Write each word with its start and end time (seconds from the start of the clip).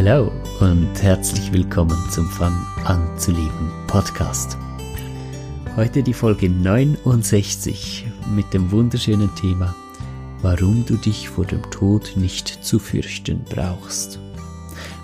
Hallo 0.00 0.30
und 0.60 1.02
herzlich 1.02 1.52
willkommen 1.52 1.98
zum 2.12 2.30
Fang 2.30 2.54
an 2.84 3.18
zu 3.18 3.32
lieben 3.32 3.72
Podcast. 3.88 4.56
Heute 5.74 6.04
die 6.04 6.14
Folge 6.14 6.48
69 6.48 8.06
mit 8.32 8.54
dem 8.54 8.70
wunderschönen 8.70 9.34
Thema, 9.34 9.74
warum 10.40 10.86
du 10.86 10.94
dich 10.98 11.28
vor 11.28 11.46
dem 11.46 11.68
Tod 11.72 12.12
nicht 12.14 12.64
zu 12.64 12.78
fürchten 12.78 13.42
brauchst. 13.42 14.20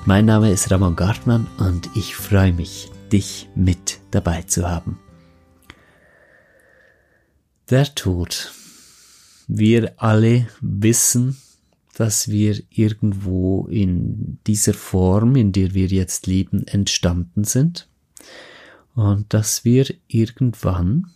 Mein 0.05 0.27
Name 0.27 0.53
ist 0.53 0.71
Ramon 0.71 0.95
Gartmann 0.95 1.49
und 1.59 1.91
ich 1.97 2.15
freue 2.15 2.53
mich, 2.53 2.89
dich 3.11 3.49
mit 3.57 3.99
dabei 4.13 4.43
zu 4.43 4.71
haben. 4.71 5.01
Der 7.69 7.93
Tod. 7.97 8.53
Wir 9.49 9.95
alle 9.97 10.47
wissen, 10.61 11.37
dass 11.95 12.29
wir 12.29 12.61
irgendwo 12.71 13.67
in 13.69 14.39
dieser 14.47 14.75
Form, 14.75 15.37
in 15.37 15.53
der 15.53 15.75
wir 15.75 15.87
jetzt 15.87 16.27
leben, 16.27 16.67
entstanden 16.67 17.45
sind 17.45 17.89
und 18.95 19.33
dass 19.33 19.65
wir 19.65 19.87
irgendwann 20.09 21.11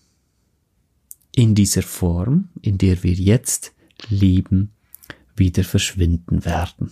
in 1.34 1.54
dieser 1.54 1.82
Form, 1.82 2.48
in 2.62 2.78
der 2.78 3.02
wir 3.02 3.12
jetzt 3.12 3.72
leben, 4.08 4.72
wieder 5.36 5.64
verschwinden 5.64 6.44
werden. 6.44 6.90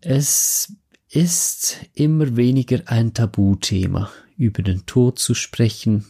Es 0.00 0.72
ist 1.08 1.78
immer 1.94 2.36
weniger 2.36 2.82
ein 2.86 3.14
Tabuthema, 3.14 4.10
über 4.36 4.62
den 4.62 4.86
Tod 4.86 5.18
zu 5.18 5.34
sprechen, 5.34 6.04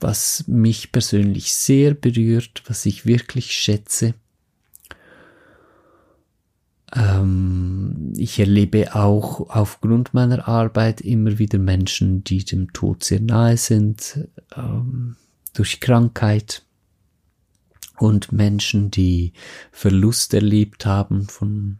was 0.00 0.44
mich 0.46 0.92
persönlich 0.92 1.52
sehr 1.54 1.94
berührt, 1.94 2.62
was 2.66 2.86
ich 2.86 3.06
wirklich 3.06 3.52
schätze. 3.52 4.14
Ähm, 6.94 8.12
ich 8.16 8.38
erlebe 8.38 8.94
auch 8.94 9.50
aufgrund 9.50 10.14
meiner 10.14 10.48
Arbeit 10.48 11.00
immer 11.00 11.38
wieder 11.38 11.58
Menschen, 11.58 12.24
die 12.24 12.44
dem 12.44 12.72
Tod 12.72 13.04
sehr 13.04 13.20
nahe 13.20 13.56
sind, 13.56 14.26
ähm, 14.56 15.16
durch 15.52 15.80
Krankheit 15.80 16.62
und 17.98 18.32
Menschen, 18.32 18.90
die 18.90 19.32
Verlust 19.72 20.32
erlebt 20.32 20.86
haben 20.86 21.28
von 21.28 21.78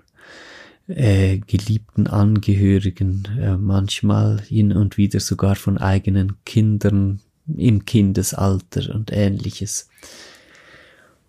äh, 0.88 1.38
geliebten 1.38 2.06
Angehörigen, 2.06 3.28
äh, 3.38 3.56
manchmal 3.56 4.40
hin 4.40 4.72
und 4.72 4.96
wieder 4.96 5.20
sogar 5.20 5.54
von 5.54 5.78
eigenen 5.78 6.42
Kindern, 6.44 7.20
im 7.56 7.84
Kindesalter 7.84 8.94
und 8.94 9.12
ähnliches. 9.12 9.88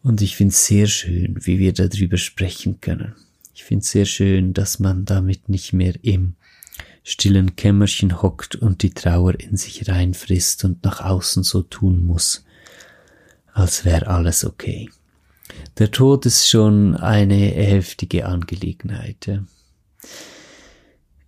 Und 0.04 0.22
ich 0.22 0.36
finde 0.36 0.54
es 0.54 0.66
sehr 0.66 0.88
schön, 0.88 1.38
wie 1.46 1.60
wir 1.60 1.74
darüber 1.74 2.18
sprechen 2.18 2.82
können. 2.82 3.16
Ich 3.54 3.64
finde 3.64 3.84
es 3.84 3.92
sehr 3.92 4.06
schön, 4.06 4.54
dass 4.54 4.80
man 4.80 5.06
damit 5.06 5.50
nicht 5.50 5.74
mehr 5.74 5.94
im 6.02 6.36
stillen 7.04 7.56
Kämmerchen 7.56 8.22
hockt 8.22 8.56
und 8.56 8.84
die 8.84 8.92
Trauer 8.92 9.40
in 9.40 9.58
sich 9.58 9.88
reinfrisst 9.88 10.64
und 10.64 10.84
nach 10.84 11.02
außen 11.02 11.44
so 11.44 11.64
tun 11.64 12.06
muss, 12.06 12.46
als 13.54 13.84
wäre 13.84 14.08
alles 14.08 14.46
okay. 14.46 14.90
Der 15.78 15.92
Tod 15.92 16.26
ist 16.26 16.48
schon 16.48 16.96
eine 16.96 17.36
heftige 17.36 18.26
Angelegenheit. 18.26 19.26
Ja 19.26 19.44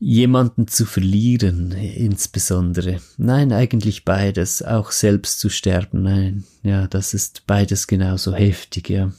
jemanden 0.02 0.68
zu 0.68 0.86
verlieren, 0.86 1.72
insbesondere. 1.74 3.00
Nein, 3.18 3.54
eigentlich 3.54 4.04
beides, 4.04 4.64
auch 4.64 4.90
selbst 4.92 5.40
zu 5.40 5.50
sterben, 5.50 6.02
nein, 6.02 6.44
ja, 6.64 6.88
das 6.88 7.14
ist 7.14 7.46
beides 7.46 7.86
genauso 7.86 8.34
heftig, 8.34 8.90
ja. 8.90 9.14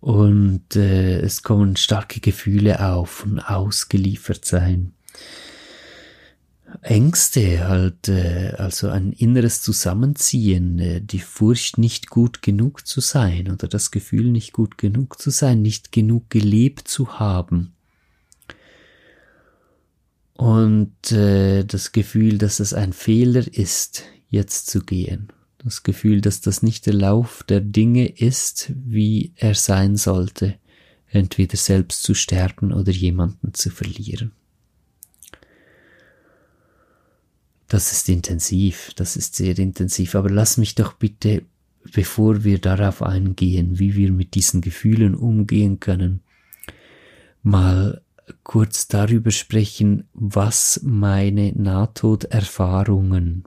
Und 0.00 0.74
äh, 0.74 1.20
es 1.20 1.44
kommen 1.44 1.76
starke 1.76 2.18
Gefühle 2.20 2.84
auf 2.84 3.24
und 3.24 3.38
ausgeliefert 3.38 4.44
sein. 4.44 4.92
Ängste 6.82 7.66
halt, 7.68 8.08
äh, 8.08 8.54
also 8.58 8.88
ein 8.88 9.12
inneres 9.12 9.62
Zusammenziehen, 9.62 10.80
äh, 10.80 11.00
die 11.00 11.20
Furcht 11.20 11.78
nicht 11.78 12.10
gut 12.10 12.42
genug 12.42 12.88
zu 12.88 13.00
sein 13.00 13.50
oder 13.52 13.68
das 13.68 13.92
Gefühl 13.92 14.32
nicht 14.32 14.52
gut 14.52 14.78
genug 14.78 15.20
zu 15.22 15.30
sein, 15.30 15.62
nicht 15.62 15.92
genug 15.92 16.28
gelebt 16.28 16.88
zu 16.88 17.20
haben 17.20 17.73
und 20.36 21.12
äh, 21.12 21.64
das 21.64 21.92
Gefühl, 21.92 22.38
dass 22.38 22.60
es 22.60 22.74
ein 22.74 22.92
Fehler 22.92 23.46
ist, 23.52 24.04
jetzt 24.28 24.68
zu 24.68 24.80
gehen. 24.80 25.28
Das 25.58 25.82
Gefühl, 25.82 26.20
dass 26.20 26.40
das 26.40 26.62
nicht 26.62 26.86
der 26.86 26.94
Lauf 26.94 27.42
der 27.44 27.60
Dinge 27.60 28.06
ist, 28.06 28.72
wie 28.74 29.32
er 29.36 29.54
sein 29.54 29.96
sollte, 29.96 30.56
entweder 31.06 31.56
selbst 31.56 32.02
zu 32.02 32.14
sterben 32.14 32.72
oder 32.72 32.92
jemanden 32.92 33.54
zu 33.54 33.70
verlieren. 33.70 34.32
Das 37.68 37.92
ist 37.92 38.08
intensiv, 38.08 38.92
das 38.94 39.16
ist 39.16 39.36
sehr 39.36 39.58
intensiv, 39.58 40.14
aber 40.16 40.28
lass 40.28 40.58
mich 40.58 40.74
doch 40.74 40.92
bitte, 40.92 41.42
bevor 41.92 42.44
wir 42.44 42.58
darauf 42.58 43.02
eingehen, 43.02 43.78
wie 43.78 43.94
wir 43.94 44.12
mit 44.12 44.34
diesen 44.34 44.60
Gefühlen 44.60 45.14
umgehen 45.14 45.80
können, 45.80 46.20
mal 47.42 48.03
kurz 48.42 48.88
darüber 48.88 49.30
sprechen, 49.30 50.08
was 50.14 50.80
meine 50.82 51.52
Nahtoderfahrungen 51.52 53.44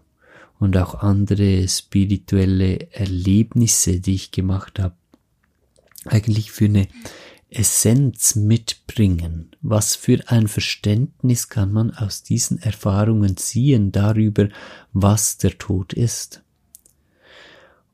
und 0.60 0.78
auch 0.78 0.96
andere 0.96 1.68
spirituelle 1.68 2.92
Erlebnisse, 2.92 4.00
die 4.00 4.16
ich 4.16 4.32
gemacht 4.32 4.80
habe, 4.80 4.96
eigentlich 6.06 6.52
für 6.52 6.66
eine 6.66 6.88
Essenz 7.50 8.36
mitbringen. 8.36 9.52
Was 9.62 9.96
für 9.96 10.20
ein 10.28 10.48
Verständnis 10.48 11.50
kann 11.50 11.72
man 11.72 11.92
aus 11.92 12.24
diesen 12.24 12.60
Erfahrungen 12.60 13.38
ziehen 13.38 13.92
darüber, 13.92 14.50
was 14.94 15.38
der 15.38 15.58
Tod 15.58 15.94
ist? 15.94 16.44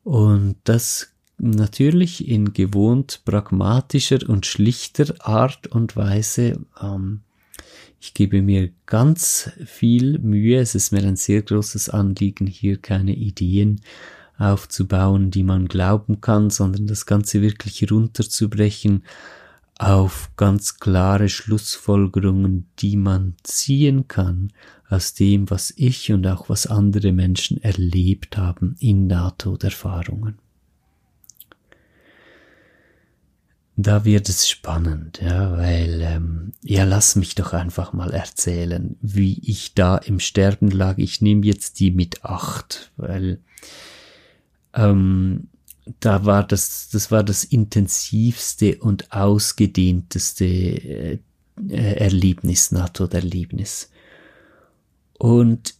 Und 0.03 0.57
das 0.63 1.12
natürlich 1.51 2.27
in 2.27 2.53
gewohnt 2.53 3.21
pragmatischer 3.25 4.19
und 4.27 4.45
schlichter 4.45 5.13
Art 5.19 5.67
und 5.67 5.95
Weise. 5.95 6.65
Ähm, 6.81 7.21
ich 7.99 8.13
gebe 8.13 8.41
mir 8.41 8.71
ganz 8.85 9.51
viel 9.65 10.19
Mühe. 10.19 10.59
Es 10.59 10.75
ist 10.75 10.91
mir 10.91 11.03
ein 11.03 11.15
sehr 11.15 11.41
großes 11.41 11.89
Anliegen, 11.89 12.47
hier 12.47 12.77
keine 12.77 13.15
Ideen 13.15 13.81
aufzubauen, 14.37 15.31
die 15.31 15.43
man 15.43 15.67
glauben 15.67 16.19
kann, 16.19 16.49
sondern 16.49 16.87
das 16.87 17.05
Ganze 17.05 17.41
wirklich 17.41 17.89
runterzubrechen 17.89 19.03
auf 19.79 20.31
ganz 20.35 20.79
klare 20.79 21.29
Schlussfolgerungen, 21.29 22.67
die 22.79 22.97
man 22.97 23.35
ziehen 23.43 24.07
kann 24.07 24.51
aus 24.89 25.13
dem, 25.13 25.49
was 25.49 25.73
ich 25.75 26.11
und 26.11 26.27
auch 26.27 26.49
was 26.49 26.67
andere 26.67 27.11
Menschen 27.11 27.61
erlebt 27.61 28.37
haben 28.37 28.75
in 28.79 29.07
Nahtoderfahrungen. 29.07 30.42
Da 33.75 34.05
wird 34.05 34.29
es 34.29 34.47
spannend, 34.47 35.19
ja, 35.19 35.57
weil, 35.57 36.01
ähm, 36.01 36.53
ja, 36.61 36.83
lass 36.83 37.15
mich 37.15 37.33
doch 37.33 37.53
einfach 37.53 37.91
mal 37.91 38.11
erzählen, 38.11 38.97
wie 39.01 39.39
ich 39.39 39.73
da 39.73 39.97
im 39.97 40.19
Sterben 40.19 40.69
lag. 40.69 40.99
Ich 40.99 41.21
nehme 41.21 41.43
jetzt 41.45 41.79
die 41.79 41.89
mit 41.89 42.23
acht, 42.23 42.91
weil 42.97 43.39
ähm, 44.75 45.47
da 45.99 46.25
war 46.25 46.45
das, 46.45 46.89
das 46.89 47.09
war 47.09 47.23
das 47.23 47.43
intensivste 47.43 48.77
und 48.77 49.11
ausgedehnteste 49.11 50.45
äh, 50.45 51.19
Erlebnis, 51.69 52.71
NATO-Erlebnis. 52.71 53.89
Und 55.17 55.75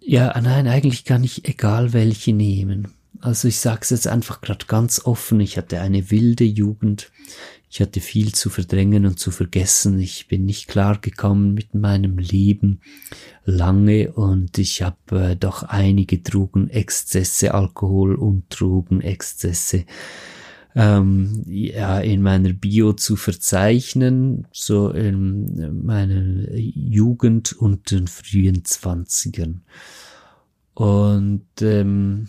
ja, 0.00 0.38
nein, 0.40 0.68
eigentlich 0.68 1.04
kann 1.04 1.24
ich 1.24 1.48
egal 1.48 1.94
welche 1.94 2.34
nehmen. 2.34 2.92
Also 3.24 3.48
ich 3.48 3.58
sag's 3.58 3.88
jetzt 3.88 4.06
einfach 4.06 4.42
gerade 4.42 4.66
ganz 4.66 5.00
offen, 5.06 5.40
ich 5.40 5.56
hatte 5.56 5.80
eine 5.80 6.10
wilde 6.10 6.44
Jugend, 6.44 7.10
ich 7.70 7.80
hatte 7.80 8.02
viel 8.02 8.34
zu 8.34 8.50
verdrängen 8.50 9.06
und 9.06 9.18
zu 9.18 9.30
vergessen, 9.30 9.98
ich 9.98 10.28
bin 10.28 10.44
nicht 10.44 10.68
klar 10.68 10.98
gekommen 11.00 11.54
mit 11.54 11.74
meinem 11.74 12.18
Leben 12.18 12.82
lange 13.46 14.12
und 14.12 14.58
ich 14.58 14.82
habe 14.82 15.30
äh, 15.30 15.36
doch 15.36 15.62
einige 15.62 16.18
Drogenexzesse, 16.18 17.54
Alkohol 17.54 18.14
und 18.14 18.44
Drogenexzesse 18.50 19.86
ähm, 20.74 21.44
ja, 21.46 22.00
in 22.00 22.20
meiner 22.20 22.52
Bio 22.52 22.92
zu 22.92 23.16
verzeichnen, 23.16 24.46
so 24.52 24.90
in 24.90 25.82
meiner 25.82 26.52
Jugend 26.52 27.54
und 27.54 27.90
den 27.90 28.06
frühen 28.06 28.66
Zwanzigern. 28.66 29.62
Und 30.74 31.46
ähm, 31.62 32.28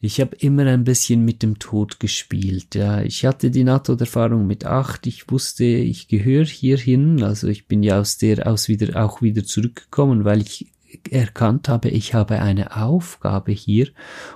ich 0.00 0.20
habe 0.20 0.36
immer 0.36 0.66
ein 0.66 0.84
bisschen 0.84 1.24
mit 1.24 1.42
dem 1.42 1.58
Tod 1.58 2.00
gespielt. 2.00 2.74
Ja, 2.74 3.02
ich 3.02 3.26
hatte 3.26 3.50
die 3.50 3.64
NATO-Erfahrung 3.64 4.46
mit 4.46 4.64
acht. 4.64 5.06
Ich 5.06 5.30
wusste, 5.30 5.64
ich 5.64 6.08
gehöre 6.08 6.46
hierhin. 6.46 7.22
Also 7.22 7.48
ich 7.48 7.66
bin 7.66 7.82
ja 7.82 8.00
aus 8.00 8.16
der 8.16 8.46
aus 8.46 8.68
wieder 8.68 9.02
auch 9.04 9.20
wieder 9.20 9.44
zurückgekommen, 9.44 10.24
weil 10.24 10.40
ich 10.40 10.66
erkannt 11.10 11.68
habe, 11.68 11.88
ich 11.88 12.14
habe 12.14 12.40
eine 12.40 12.76
Aufgabe 12.76 13.52
hier 13.52 13.88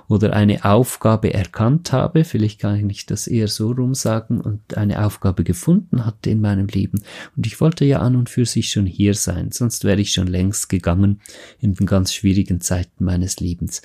oder 0.07 0.33
eine 0.33 0.63
Aufgabe 0.63 1.33
erkannt 1.33 1.91
habe, 1.91 2.23
vielleicht 2.23 2.61
kann 2.61 2.89
ich 2.89 3.05
das 3.05 3.27
eher 3.27 3.47
so 3.47 3.71
rum 3.71 3.93
sagen 3.93 4.39
und 4.39 4.77
eine 4.77 5.05
Aufgabe 5.05 5.43
gefunden 5.43 6.05
hatte 6.05 6.29
in 6.29 6.41
meinem 6.41 6.67
Leben. 6.67 7.01
Und 7.35 7.45
ich 7.45 7.59
wollte 7.59 7.85
ja 7.85 7.99
an 7.99 8.15
und 8.15 8.29
für 8.29 8.45
sich 8.45 8.69
schon 8.69 8.85
hier 8.85 9.15
sein, 9.15 9.51
sonst 9.51 9.83
wäre 9.83 9.99
ich 9.99 10.13
schon 10.13 10.27
längst 10.27 10.69
gegangen 10.69 11.19
in 11.59 11.73
den 11.73 11.85
ganz 11.85 12.13
schwierigen 12.13 12.61
Zeiten 12.61 13.03
meines 13.03 13.39
Lebens. 13.39 13.81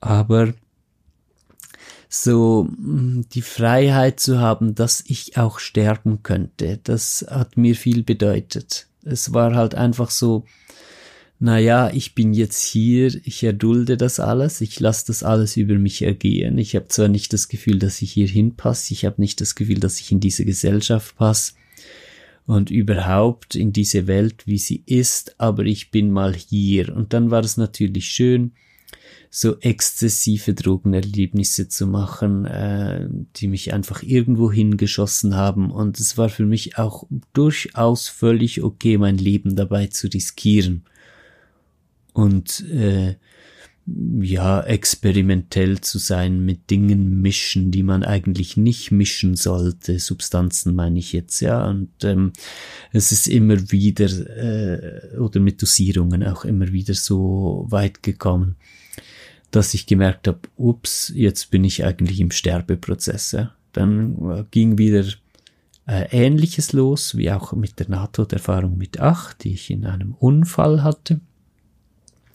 Aber 0.00 0.54
so 2.10 2.64
mm, 2.64 3.22
die 3.32 3.40
Freiheit 3.40 4.20
zu 4.20 4.40
haben, 4.40 4.74
dass 4.74 5.02
ich 5.06 5.38
auch 5.38 5.60
sterben 5.60 6.22
könnte, 6.22 6.80
das 6.82 7.24
hat 7.30 7.56
mir 7.56 7.76
viel 7.76 8.02
bedeutet. 8.02 8.88
Es 9.02 9.32
war 9.32 9.54
halt 9.54 9.74
einfach 9.76 10.10
so, 10.10 10.44
naja, 11.38 11.90
ich 11.94 12.14
bin 12.14 12.34
jetzt 12.34 12.62
hier, 12.62 13.14
ich 13.24 13.42
erdulde 13.42 13.96
das 13.96 14.20
alles, 14.20 14.60
ich 14.60 14.78
lasse 14.80 15.06
das 15.06 15.22
alles 15.22 15.56
über 15.56 15.78
mich 15.78 16.02
ergehen. 16.02 16.58
Ich 16.58 16.74
habe 16.74 16.88
zwar 16.88 17.08
nicht 17.08 17.32
das 17.32 17.48
Gefühl, 17.48 17.78
dass 17.78 18.02
ich 18.02 18.12
hier 18.12 18.26
hinpasse, 18.26 18.92
ich 18.92 19.06
habe 19.06 19.20
nicht 19.20 19.40
das 19.40 19.54
Gefühl, 19.54 19.78
dass 19.78 20.00
ich 20.00 20.12
in 20.12 20.20
diese 20.20 20.44
Gesellschaft 20.44 21.16
passe 21.16 21.52
und 22.44 22.70
überhaupt 22.70 23.54
in 23.54 23.72
diese 23.72 24.08
Welt, 24.08 24.46
wie 24.46 24.58
sie 24.58 24.82
ist, 24.84 25.36
aber 25.38 25.64
ich 25.64 25.92
bin 25.92 26.10
mal 26.10 26.34
hier. 26.34 26.94
Und 26.94 27.12
dann 27.14 27.30
war 27.30 27.44
es 27.44 27.56
natürlich 27.56 28.06
schön, 28.06 28.52
so 29.32 29.60
exzessive 29.60 30.54
Drogenerlebnisse 30.54 31.68
zu 31.68 31.86
machen, 31.86 32.46
äh, 32.46 33.08
die 33.36 33.46
mich 33.46 33.72
einfach 33.72 34.02
irgendwo 34.02 34.50
hingeschossen 34.50 35.36
haben. 35.36 35.70
Und 35.70 36.00
es 36.00 36.18
war 36.18 36.28
für 36.28 36.44
mich 36.44 36.78
auch 36.78 37.06
durchaus 37.32 38.08
völlig 38.08 38.62
okay, 38.62 38.98
mein 38.98 39.18
Leben 39.18 39.54
dabei 39.54 39.86
zu 39.86 40.08
riskieren. 40.08 40.84
Und 42.12 42.68
äh, 42.70 43.14
ja, 44.20 44.62
experimentell 44.62 45.80
zu 45.80 45.98
sein, 45.98 46.44
mit 46.44 46.68
Dingen 46.70 47.22
mischen, 47.22 47.70
die 47.70 47.84
man 47.84 48.02
eigentlich 48.02 48.56
nicht 48.56 48.90
mischen 48.90 49.36
sollte. 49.36 50.00
Substanzen 50.00 50.74
meine 50.74 50.98
ich 50.98 51.12
jetzt, 51.12 51.40
ja. 51.40 51.68
Und 51.68 51.90
ähm, 52.02 52.32
es 52.92 53.12
ist 53.12 53.28
immer 53.28 53.70
wieder, 53.70 54.06
äh, 54.06 55.16
oder 55.18 55.38
mit 55.38 55.62
Dosierungen 55.62 56.24
auch 56.24 56.44
immer 56.44 56.72
wieder 56.72 56.94
so 56.94 57.66
weit 57.68 58.02
gekommen, 58.02 58.56
dass 59.50 59.74
ich 59.74 59.86
gemerkt 59.86 60.28
habe, 60.28 60.40
ups, 60.56 61.12
jetzt 61.14 61.50
bin 61.50 61.64
ich 61.64 61.84
eigentlich 61.84 62.20
im 62.20 62.30
Sterbeprozess. 62.30 63.32
Ja. 63.32 63.54
Dann 63.72 64.30
äh, 64.30 64.44
ging 64.50 64.78
wieder 64.78 65.04
äh, 65.86 66.06
Ähnliches 66.10 66.72
los, 66.72 67.16
wie 67.16 67.30
auch 67.30 67.52
mit 67.52 67.78
der 67.78 67.88
NATO-Erfahrung 67.88 68.76
mit 68.76 69.00
acht, 69.00 69.44
die 69.44 69.54
ich 69.54 69.70
in 69.70 69.86
einem 69.86 70.14
Unfall 70.14 70.82
hatte, 70.82 71.20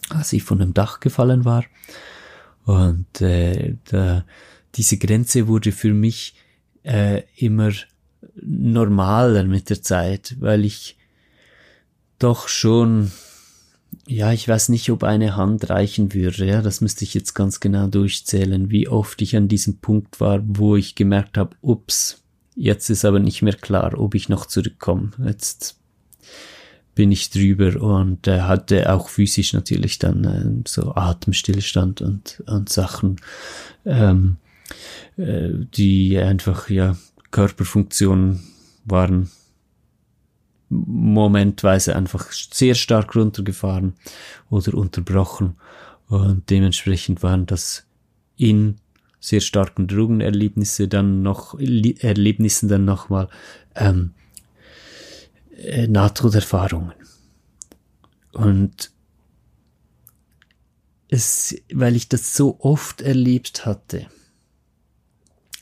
als 0.09 0.33
ich 0.33 0.43
von 0.43 0.61
einem 0.61 0.73
Dach 0.73 0.99
gefallen 0.99 1.45
war. 1.45 1.63
Und 2.65 3.21
äh, 3.21 3.75
da, 3.85 4.25
diese 4.75 4.97
Grenze 4.97 5.47
wurde 5.47 5.71
für 5.71 5.93
mich 5.93 6.35
äh, 6.83 7.23
immer 7.37 7.71
normaler 8.41 9.43
mit 9.43 9.69
der 9.69 9.81
Zeit, 9.81 10.35
weil 10.39 10.65
ich 10.65 10.97
doch 12.19 12.47
schon 12.47 13.11
ja, 14.07 14.31
ich 14.31 14.47
weiß 14.47 14.69
nicht, 14.69 14.89
ob 14.91 15.03
eine 15.03 15.35
Hand 15.35 15.69
reichen 15.69 16.13
würde. 16.13 16.45
Ja, 16.45 16.61
das 16.61 16.81
müsste 16.81 17.03
ich 17.03 17.13
jetzt 17.13 17.33
ganz 17.33 17.59
genau 17.59 17.87
durchzählen, 17.87 18.69
wie 18.69 18.87
oft 18.87 19.21
ich 19.21 19.35
an 19.35 19.47
diesem 19.47 19.77
Punkt 19.77 20.19
war, 20.19 20.41
wo 20.45 20.75
ich 20.75 20.95
gemerkt 20.95 21.37
habe, 21.37 21.55
ups, 21.61 22.23
jetzt 22.55 22.89
ist 22.89 23.05
aber 23.05 23.19
nicht 23.19 23.41
mehr 23.41 23.55
klar, 23.55 23.99
ob 23.99 24.15
ich 24.15 24.29
noch 24.29 24.45
zurückkomme. 24.45 25.11
Jetzt 25.25 25.77
bin 26.95 27.11
ich 27.11 27.29
drüber 27.29 27.81
und 27.81 28.27
äh, 28.27 28.41
hatte 28.41 28.91
auch 28.93 29.09
physisch 29.09 29.53
natürlich 29.53 29.99
dann 29.99 30.23
äh, 30.23 30.67
so 30.67 30.95
Atemstillstand 30.95 32.01
und, 32.01 32.41
und 32.47 32.69
Sachen, 32.69 33.17
ähm, 33.85 34.37
äh, 35.17 35.49
die 35.75 36.17
einfach 36.17 36.69
ja 36.69 36.95
Körperfunktionen 37.31 38.39
waren 38.85 39.29
momentweise 40.69 41.95
einfach 41.95 42.31
sehr 42.31 42.75
stark 42.75 43.15
runtergefahren 43.15 43.93
oder 44.49 44.73
unterbrochen. 44.73 45.55
Und 46.07 46.49
dementsprechend 46.49 47.23
waren 47.23 47.45
das 47.45 47.85
in 48.37 48.77
sehr 49.19 49.41
starken 49.41 49.87
Drogenerlebnisse 49.87 50.87
dann 50.87 51.23
noch, 51.23 51.57
Erlebnissen 51.59 52.69
dann 52.69 52.85
nochmal 52.85 53.27
ähm, 53.75 54.13
äh, 55.57 55.87
Nahtoderfahrungen. 55.87 56.93
Und 58.33 58.91
es, 61.07 61.55
weil 61.73 61.95
ich 61.95 62.09
das 62.09 62.35
so 62.35 62.59
oft 62.59 63.01
erlebt 63.01 63.65
hatte, 63.65 64.07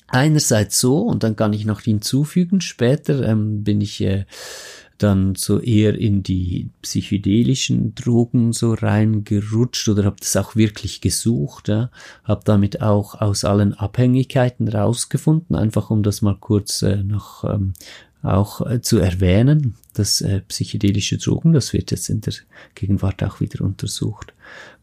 einerseits 0.07 0.79
so, 0.79 0.99
und 0.99 1.23
dann 1.23 1.35
kann 1.35 1.53
ich 1.53 1.65
noch 1.65 1.81
hinzufügen, 1.81 2.61
später 2.61 3.27
ähm, 3.27 3.63
bin 3.63 3.81
ich 3.81 4.01
äh, 4.01 4.25
dann 5.03 5.35
so 5.35 5.59
eher 5.59 5.95
in 5.95 6.23
die 6.23 6.69
psychedelischen 6.81 7.93
Drogen 7.93 8.53
so 8.53 8.73
reingerutscht 8.73 9.89
oder 9.89 10.05
habe 10.05 10.15
das 10.19 10.35
auch 10.37 10.55
wirklich 10.55 11.01
gesucht, 11.01 11.67
ja. 11.67 11.91
habe 12.23 12.41
damit 12.45 12.81
auch 12.81 13.19
aus 13.19 13.43
allen 13.43 13.73
Abhängigkeiten 13.73 14.67
rausgefunden, 14.67 15.55
einfach 15.55 15.89
um 15.89 16.03
das 16.03 16.21
mal 16.21 16.37
kurz 16.39 16.81
äh, 16.81 17.03
noch 17.03 17.43
ähm, 17.43 17.73
auch 18.21 18.65
äh, 18.65 18.81
zu 18.81 18.99
erwähnen, 18.99 19.75
dass 19.93 20.21
äh, 20.21 20.41
psychedelische 20.41 21.17
Drogen, 21.17 21.53
das 21.53 21.73
wird 21.73 21.91
jetzt 21.91 22.09
in 22.09 22.21
der 22.21 22.33
Gegenwart 22.73 23.21
auch 23.23 23.41
wieder 23.41 23.63
untersucht, 23.63 24.33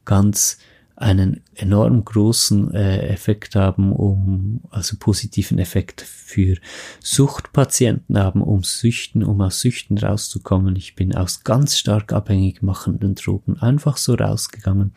ganz 0.04 0.58
einen 1.00 1.40
enorm 1.54 2.04
großen 2.04 2.74
äh, 2.74 3.08
Effekt 3.08 3.56
haben, 3.56 3.90
um, 3.92 4.60
also 4.68 4.98
positiven 4.98 5.58
Effekt 5.58 6.02
für 6.02 6.58
Suchtpatienten 7.02 8.18
haben, 8.18 8.42
um 8.42 8.62
Süchten, 8.64 9.24
um 9.24 9.40
aus 9.40 9.62
Süchten 9.62 9.96
rauszukommen. 9.96 10.76
Ich 10.76 10.96
bin 10.96 11.14
aus 11.14 11.42
ganz 11.42 11.78
stark 11.78 12.12
abhängig 12.12 12.60
machenden 12.62 13.14
Drogen 13.14 13.58
einfach 13.58 13.96
so 13.96 14.12
rausgegangen, 14.12 14.92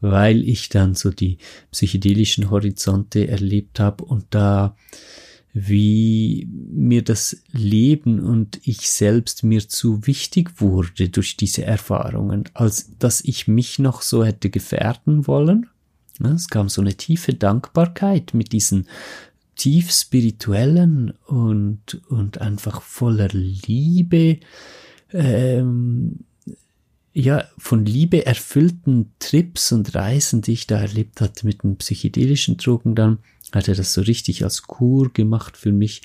weil 0.00 0.48
ich 0.48 0.68
dann 0.68 0.94
so 0.94 1.10
die 1.10 1.38
psychedelischen 1.72 2.48
Horizonte 2.48 3.26
erlebt 3.26 3.80
habe 3.80 4.04
und 4.04 4.26
da 4.30 4.76
wie 5.58 6.46
mir 6.70 7.02
das 7.02 7.42
Leben 7.50 8.20
und 8.20 8.60
ich 8.64 8.90
selbst 8.90 9.42
mir 9.42 9.66
zu 9.66 10.06
wichtig 10.06 10.60
wurde 10.60 11.08
durch 11.08 11.38
diese 11.38 11.64
Erfahrungen, 11.64 12.44
als 12.52 12.98
dass 12.98 13.22
ich 13.22 13.48
mich 13.48 13.78
noch 13.78 14.02
so 14.02 14.22
hätte 14.22 14.50
gefährden 14.50 15.26
wollen. 15.26 15.70
Es 16.22 16.48
kam 16.48 16.68
so 16.68 16.82
eine 16.82 16.94
tiefe 16.94 17.32
Dankbarkeit 17.32 18.34
mit 18.34 18.52
diesen 18.52 18.86
tief 19.54 19.90
spirituellen 19.92 21.14
und, 21.26 22.02
und 22.10 22.38
einfach 22.42 22.82
voller 22.82 23.28
Liebe, 23.32 24.40
ähm, 25.10 26.18
ja, 27.14 27.44
von 27.56 27.86
Liebe 27.86 28.26
erfüllten 28.26 29.14
Trips 29.20 29.72
und 29.72 29.94
Reisen, 29.94 30.42
die 30.42 30.52
ich 30.52 30.66
da 30.66 30.80
erlebt 30.80 31.22
hatte 31.22 31.46
mit 31.46 31.62
den 31.62 31.76
psychedelischen 31.76 32.58
Drogen 32.58 32.94
dann, 32.94 33.20
hat 33.52 33.68
er 33.68 33.74
das 33.74 33.92
so 33.92 34.00
richtig 34.00 34.44
als 34.44 34.62
Kur 34.62 35.12
gemacht 35.12 35.56
für 35.56 35.72
mich. 35.72 36.02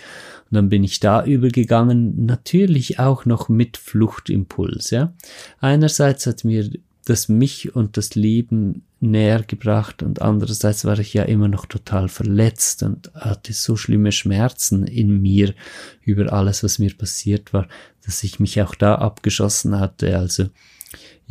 Und 0.49 0.55
dann 0.55 0.69
bin 0.69 0.83
ich 0.83 0.99
da 0.99 1.23
übergegangen, 1.23 2.25
natürlich 2.25 2.99
auch 2.99 3.25
noch 3.25 3.49
mit 3.49 3.77
Fluchtimpuls, 3.77 4.91
ja. 4.91 5.13
Einerseits 5.59 6.27
hat 6.27 6.43
mir 6.43 6.69
das 7.05 7.29
mich 7.29 7.75
und 7.75 7.97
das 7.97 8.13
Leben 8.15 8.83
näher 8.99 9.41
gebracht 9.41 10.03
und 10.03 10.21
andererseits 10.21 10.85
war 10.85 10.99
ich 10.99 11.13
ja 11.13 11.23
immer 11.23 11.47
noch 11.47 11.65
total 11.65 12.09
verletzt 12.09 12.83
und 12.83 13.11
hatte 13.15 13.53
so 13.53 13.75
schlimme 13.75 14.11
Schmerzen 14.11 14.85
in 14.85 15.21
mir 15.21 15.55
über 16.03 16.31
alles, 16.31 16.63
was 16.63 16.77
mir 16.77 16.93
passiert 16.95 17.53
war, 17.53 17.67
dass 18.05 18.23
ich 18.23 18.39
mich 18.39 18.61
auch 18.61 18.75
da 18.75 18.95
abgeschossen 18.95 19.79
hatte. 19.79 20.17
Also 20.17 20.49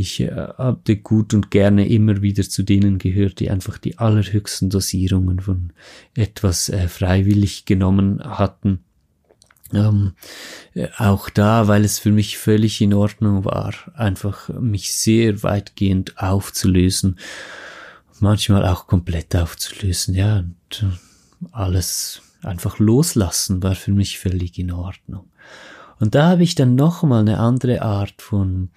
ich 0.00 0.20
äh, 0.20 0.30
habe 0.30 0.96
gut 0.96 1.34
und 1.34 1.50
gerne 1.50 1.88
immer 1.88 2.22
wieder 2.22 2.42
zu 2.42 2.62
denen 2.62 2.98
gehört, 2.98 3.40
die 3.40 3.50
einfach 3.50 3.78
die 3.78 3.98
allerhöchsten 3.98 4.70
Dosierungen 4.70 5.40
von 5.40 5.72
etwas 6.14 6.68
äh, 6.68 6.88
freiwillig 6.88 7.66
genommen 7.66 8.22
hatten. 8.24 8.80
Ähm, 9.72 10.14
äh, 10.74 10.88
auch 10.96 11.28
da, 11.28 11.68
weil 11.68 11.84
es 11.84 11.98
für 11.98 12.10
mich 12.10 12.38
völlig 12.38 12.80
in 12.80 12.94
Ordnung 12.94 13.44
war, 13.44 13.74
einfach 13.94 14.48
mich 14.48 14.94
sehr 14.94 15.42
weitgehend 15.42 16.18
aufzulösen, 16.18 17.18
manchmal 18.18 18.66
auch 18.66 18.86
komplett 18.86 19.36
aufzulösen, 19.36 20.14
ja, 20.14 20.38
und 20.38 20.82
äh, 20.82 21.46
alles 21.52 22.22
einfach 22.42 22.78
loslassen 22.78 23.62
war 23.62 23.74
für 23.74 23.92
mich 23.92 24.18
völlig 24.18 24.58
in 24.58 24.72
Ordnung. 24.72 25.30
Und 25.98 26.14
da 26.14 26.30
habe 26.30 26.42
ich 26.42 26.54
dann 26.54 26.74
nochmal 26.74 27.20
eine 27.20 27.38
andere 27.38 27.82
Art 27.82 28.22
von 28.22 28.70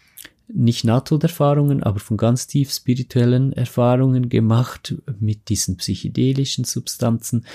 nicht 0.47 0.83
Nahtoderfahrungen, 0.83 1.83
aber 1.83 1.99
von 1.99 2.17
ganz 2.17 2.47
tief 2.47 2.71
spirituellen 2.71 3.53
Erfahrungen 3.53 4.29
gemacht 4.29 4.95
mit 5.19 5.49
diesen 5.49 5.77
psychedelischen 5.77 6.63
Substanzen. 6.63 7.45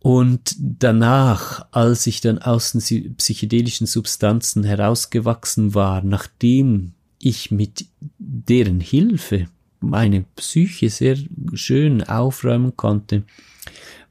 Und 0.00 0.54
danach, 0.58 1.66
als 1.72 2.06
ich 2.06 2.20
dann 2.20 2.38
aus 2.38 2.72
den 2.72 3.16
psychedelischen 3.16 3.86
Substanzen 3.86 4.62
herausgewachsen 4.62 5.74
war, 5.74 6.02
nachdem 6.02 6.92
ich 7.18 7.50
mit 7.50 7.86
deren 8.18 8.80
Hilfe 8.80 9.48
meine 9.80 10.24
Psyche 10.36 10.90
sehr 10.90 11.16
schön 11.54 12.02
aufräumen 12.04 12.76
konnte, 12.76 13.24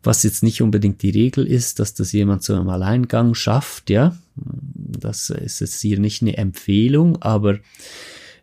was 0.05 0.23
jetzt 0.23 0.43
nicht 0.43 0.61
unbedingt 0.61 1.01
die 1.01 1.09
Regel 1.09 1.45
ist, 1.47 1.79
dass 1.79 1.93
das 1.93 2.11
jemand 2.11 2.43
so 2.43 2.55
im 2.55 2.69
Alleingang 2.69 3.33
schafft, 3.33 3.89
ja. 3.89 4.17
Das 4.35 5.29
ist 5.29 5.61
jetzt 5.61 5.81
hier 5.81 5.99
nicht 5.99 6.21
eine 6.21 6.37
Empfehlung, 6.37 7.21
aber 7.21 7.59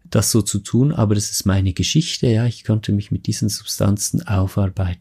das 0.04 0.30
so 0.30 0.42
zu 0.42 0.58
tun, 0.58 0.92
aber 0.92 1.16
es 1.16 1.30
ist 1.30 1.46
meine 1.46 1.72
Geschichte, 1.72 2.26
ja. 2.26 2.46
Ich 2.46 2.64
konnte 2.64 2.92
mich 2.92 3.10
mit 3.10 3.26
diesen 3.26 3.48
Substanzen 3.48 4.26
aufarbeiten. 4.26 5.00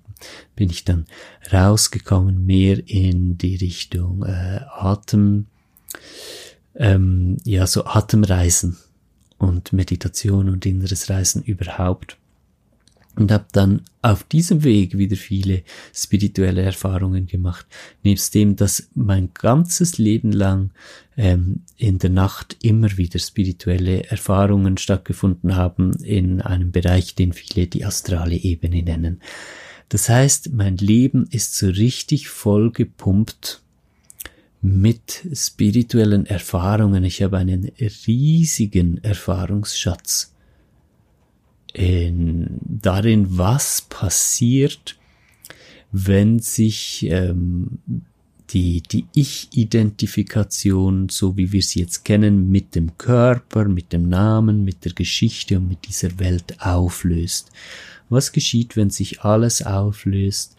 Bin 0.56 0.70
ich 0.70 0.86
dann 0.86 1.06
rausgekommen, 1.52 2.46
mehr 2.46 2.88
in 2.88 3.38
die 3.38 3.56
Richtung 3.56 4.24
äh, 4.24 4.62
Atem, 4.70 5.48
ähm, 6.76 7.38
ja, 7.44 7.66
so 7.68 7.86
Atemreisen 7.86 8.78
und 9.38 9.74
Meditation 9.74 10.50
und 10.50 10.66
inneres 10.66 11.10
Reisen 11.10 11.42
überhaupt 11.44 12.18
und 13.16 13.32
habe 13.32 13.46
dann 13.52 13.82
auf 14.02 14.24
diesem 14.24 14.64
Weg 14.64 14.98
wieder 14.98 15.18
viele 15.18 15.64
spirituelle 15.94 16.62
Erfahrungen 16.62 17.28
gemacht. 17.28 17.66
Nebst 18.04 18.34
dem, 18.34 18.56
dass 18.56 18.90
mein 18.96 19.30
ganzes 19.34 19.98
Leben 19.98 20.32
lang 20.32 20.72
ähm, 21.18 21.62
in 21.78 22.00
der 22.00 22.10
Nacht 22.10 22.58
immer 22.62 22.98
wieder 22.98 23.20
spirituelle 23.20 24.06
Erfahrungen 24.06 24.78
stattgefunden 24.78 25.56
haben 25.56 25.94
in 26.04 26.42
einem 26.42 26.72
Bereich, 26.72 27.16
den 27.16 27.34
viele 27.34 27.68
die 27.68 27.86
astrale 27.86 28.36
Ebene 28.36 28.82
nennen. 28.82 29.22
Das 29.90 30.08
heißt, 30.08 30.54
mein 30.54 30.78
Leben 30.78 31.28
ist 31.32 31.58
so 31.58 31.68
richtig 31.68 32.30
voll 32.30 32.72
gepumpt 32.72 33.62
mit 34.62 35.28
spirituellen 35.34 36.26
Erfahrungen. 36.26 37.04
Ich 37.04 37.22
habe 37.22 37.38
einen 37.38 37.72
riesigen 38.08 39.04
Erfahrungsschatz 39.04 40.32
in, 41.74 42.31
darin, 42.82 43.38
was 43.38 43.82
passiert, 43.82 44.98
wenn 45.92 46.40
sich 46.40 47.06
ähm, 47.10 47.80
die, 48.52 48.82
die 48.82 49.06
Ich-Identifikation, 49.14 51.10
so 51.10 51.38
wie 51.38 51.52
wir 51.52 51.62
sie 51.62 51.82
jetzt 51.82 52.04
kennen, 52.04 52.52
mit 52.52 52.76
dem 52.76 52.98
Körper, 52.98 53.66
mit 53.66 53.94
dem 53.94 54.10
Namen, 54.10 54.64
mit 54.64 54.84
der 54.86 54.94
Geschichte 54.94 55.58
und 55.58 55.68
mit 55.70 55.88
dieser 55.88 56.20
Welt 56.20 56.62
auflöst. 56.62 57.52
Was 58.10 58.32
geschieht, 58.32 58.76
wenn 58.76 58.90
sich 58.90 59.22
alles 59.22 59.62
auflöst? 59.62 60.56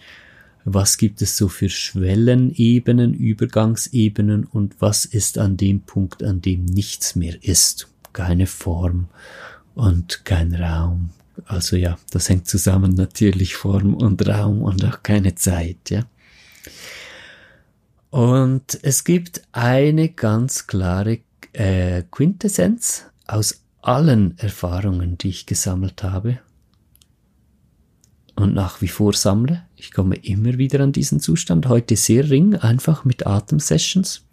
Was 0.64 0.96
gibt 0.96 1.20
es 1.22 1.36
so 1.36 1.48
für 1.48 1.68
Schwellenebenen, 1.68 3.14
Übergangsebenen 3.14 4.44
und 4.44 4.80
was 4.80 5.04
ist 5.04 5.36
an 5.38 5.56
dem 5.56 5.80
Punkt, 5.80 6.22
an 6.22 6.40
dem 6.40 6.64
nichts 6.64 7.16
mehr 7.16 7.36
ist? 7.42 7.88
Keine 8.12 8.46
Form 8.46 9.08
und 9.74 10.24
kein 10.24 10.54
Raum. 10.54 11.10
Also 11.46 11.76
ja, 11.76 11.98
das 12.10 12.28
hängt 12.28 12.46
zusammen 12.46 12.94
natürlich 12.94 13.54
Form 13.54 13.94
und 13.94 14.26
Raum 14.26 14.62
und 14.62 14.84
auch 14.84 15.02
keine 15.02 15.34
Zeit, 15.34 15.90
ja. 15.90 16.04
Und 18.10 18.78
es 18.82 19.04
gibt 19.04 19.42
eine 19.52 20.10
ganz 20.10 20.66
klare 20.66 21.20
äh, 21.54 22.02
Quintessenz 22.10 23.06
aus 23.26 23.62
allen 23.80 24.36
Erfahrungen, 24.38 25.16
die 25.16 25.30
ich 25.30 25.46
gesammelt 25.46 26.02
habe 26.02 26.38
und 28.36 28.54
nach 28.54 28.80
wie 28.80 28.88
vor 28.88 29.12
sammle. 29.14 29.62
Ich 29.76 29.92
komme 29.92 30.16
immer 30.16 30.58
wieder 30.58 30.80
an 30.80 30.92
diesen 30.92 31.20
Zustand, 31.20 31.68
heute 31.68 31.96
sehr 31.96 32.28
ring, 32.28 32.54
einfach 32.54 33.04
mit 33.04 33.26
Atemsessions. 33.26 34.24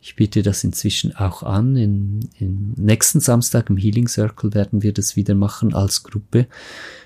Ich 0.00 0.14
biete 0.16 0.42
das 0.42 0.62
inzwischen 0.64 1.14
auch 1.16 1.42
an. 1.42 1.76
In, 1.76 2.30
in 2.38 2.72
nächsten 2.76 3.20
Samstag 3.20 3.68
im 3.68 3.76
Healing 3.76 4.08
Circle 4.08 4.54
werden 4.54 4.82
wir 4.82 4.92
das 4.92 5.16
wieder 5.16 5.34
machen 5.34 5.74
als 5.74 6.04
Gruppe. 6.04 6.46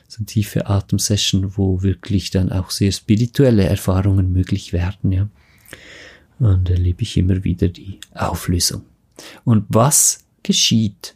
So 0.09 0.19
eine 0.19 0.27
tiefe 0.27 0.67
Atemsession, 0.67 1.57
wo 1.57 1.83
wirklich 1.83 2.31
dann 2.31 2.53
auch 2.53 2.71
sehr 2.71 2.93
spirituelle 2.93 3.65
Erfahrungen 3.65 4.33
möglich 4.33 4.73
werden, 4.73 5.13
ja. 5.13 5.29
Und 6.39 6.69
erlebe 6.71 7.03
ich 7.03 7.17
immer 7.17 7.45
wieder 7.45 7.69
die 7.69 8.01
Auflösung. 8.15 8.83
Und 9.45 9.65
was 9.69 10.25
geschieht, 10.43 11.15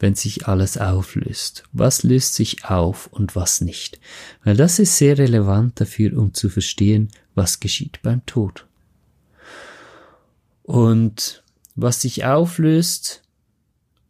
wenn 0.00 0.14
sich 0.14 0.46
alles 0.46 0.78
auflöst? 0.78 1.64
Was 1.72 2.02
löst 2.02 2.34
sich 2.34 2.64
auf 2.64 3.06
und 3.08 3.36
was 3.36 3.60
nicht? 3.60 4.00
Weil 4.44 4.56
das 4.56 4.78
ist 4.78 4.98
sehr 4.98 5.18
relevant 5.18 5.80
dafür, 5.80 6.18
um 6.18 6.34
zu 6.34 6.48
verstehen, 6.48 7.08
was 7.34 7.60
geschieht 7.60 8.00
beim 8.02 8.24
Tod. 8.26 8.67
Und 10.78 11.42
was 11.74 12.02
sich 12.02 12.24
auflöst, 12.24 13.24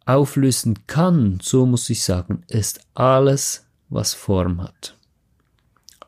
auflösen 0.05 0.87
kann, 0.87 1.39
so 1.41 1.65
muss 1.65 1.89
ich 1.89 2.03
sagen, 2.03 2.43
ist 2.47 2.81
alles, 2.93 3.65
was 3.89 4.13
Form 4.13 4.61
hat. 4.61 4.95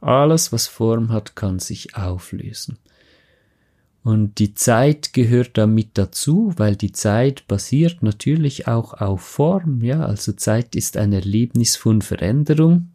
Alles, 0.03 0.53
was 0.53 0.67
Form 0.67 1.13
hat, 1.13 1.35
kann 1.35 1.61
sich 1.61 1.97
auflösen. 1.97 2.77
Und 4.05 4.39
die 4.39 4.53
Zeit 4.53 5.15
gehört 5.15 5.57
damit 5.57 5.93
dazu, 5.95 6.53
weil 6.59 6.77
die 6.77 6.93
Zeit 6.93 7.49
basiert 7.49 8.03
natürlich 8.03 8.69
auch 8.69 8.93
auf 8.93 9.23
Form, 9.23 9.83
ja, 9.83 10.05
also 10.05 10.33
Zeit 10.33 10.77
ist 10.77 10.99
ein 10.99 11.15
Erlebnis 11.15 11.77
von 11.77 12.03
Veränderung. 12.03 12.91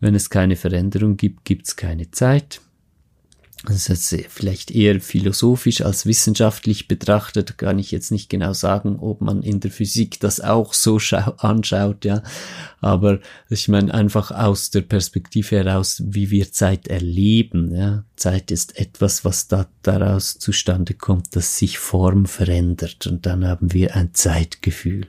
Wenn 0.00 0.14
es 0.14 0.30
keine 0.30 0.56
Veränderung 0.56 1.18
gibt, 1.18 1.44
gibt 1.44 1.66
es 1.66 1.76
keine 1.76 2.10
Zeit. 2.10 2.62
Das 3.66 3.88
ist 3.88 4.10
jetzt 4.12 4.30
vielleicht 4.30 4.70
eher 4.70 5.00
philosophisch 5.00 5.80
als 5.80 6.04
wissenschaftlich 6.04 6.86
betrachtet, 6.86 7.56
kann 7.56 7.78
ich 7.78 7.92
jetzt 7.92 8.12
nicht 8.12 8.28
genau 8.28 8.52
sagen, 8.52 8.98
ob 8.98 9.22
man 9.22 9.42
in 9.42 9.60
der 9.60 9.70
Physik 9.70 10.20
das 10.20 10.42
auch 10.42 10.74
so 10.74 10.98
anschaut, 11.38 12.04
ja. 12.04 12.22
Aber 12.82 13.20
ich 13.48 13.68
meine 13.68 13.94
einfach 13.94 14.30
aus 14.30 14.70
der 14.70 14.82
Perspektive 14.82 15.56
heraus, 15.56 16.02
wie 16.04 16.30
wir 16.30 16.52
Zeit 16.52 16.88
erleben, 16.88 17.74
ja. 17.74 18.04
Zeit 18.16 18.50
ist 18.50 18.78
etwas, 18.78 19.24
was 19.24 19.48
da 19.48 19.66
daraus 19.80 20.38
zustande 20.38 20.92
kommt, 20.92 21.34
dass 21.34 21.56
sich 21.56 21.78
Form 21.78 22.26
verändert 22.26 23.06
und 23.06 23.24
dann 23.24 23.46
haben 23.46 23.72
wir 23.72 23.96
ein 23.96 24.12
Zeitgefühl. 24.12 25.06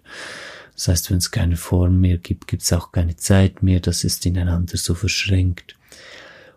Das 0.75 0.87
heißt, 0.87 1.11
wenn 1.11 1.17
es 1.17 1.31
keine 1.31 1.57
Form 1.57 1.99
mehr 1.99 2.17
gibt, 2.17 2.47
gibt 2.47 2.63
es 2.63 2.71
auch 2.71 2.93
keine 2.93 3.17
Zeit 3.17 3.63
mehr, 3.63 3.81
das 3.81 4.05
ist 4.05 4.25
ineinander 4.25 4.77
so 4.77 4.95
verschränkt. 4.95 5.74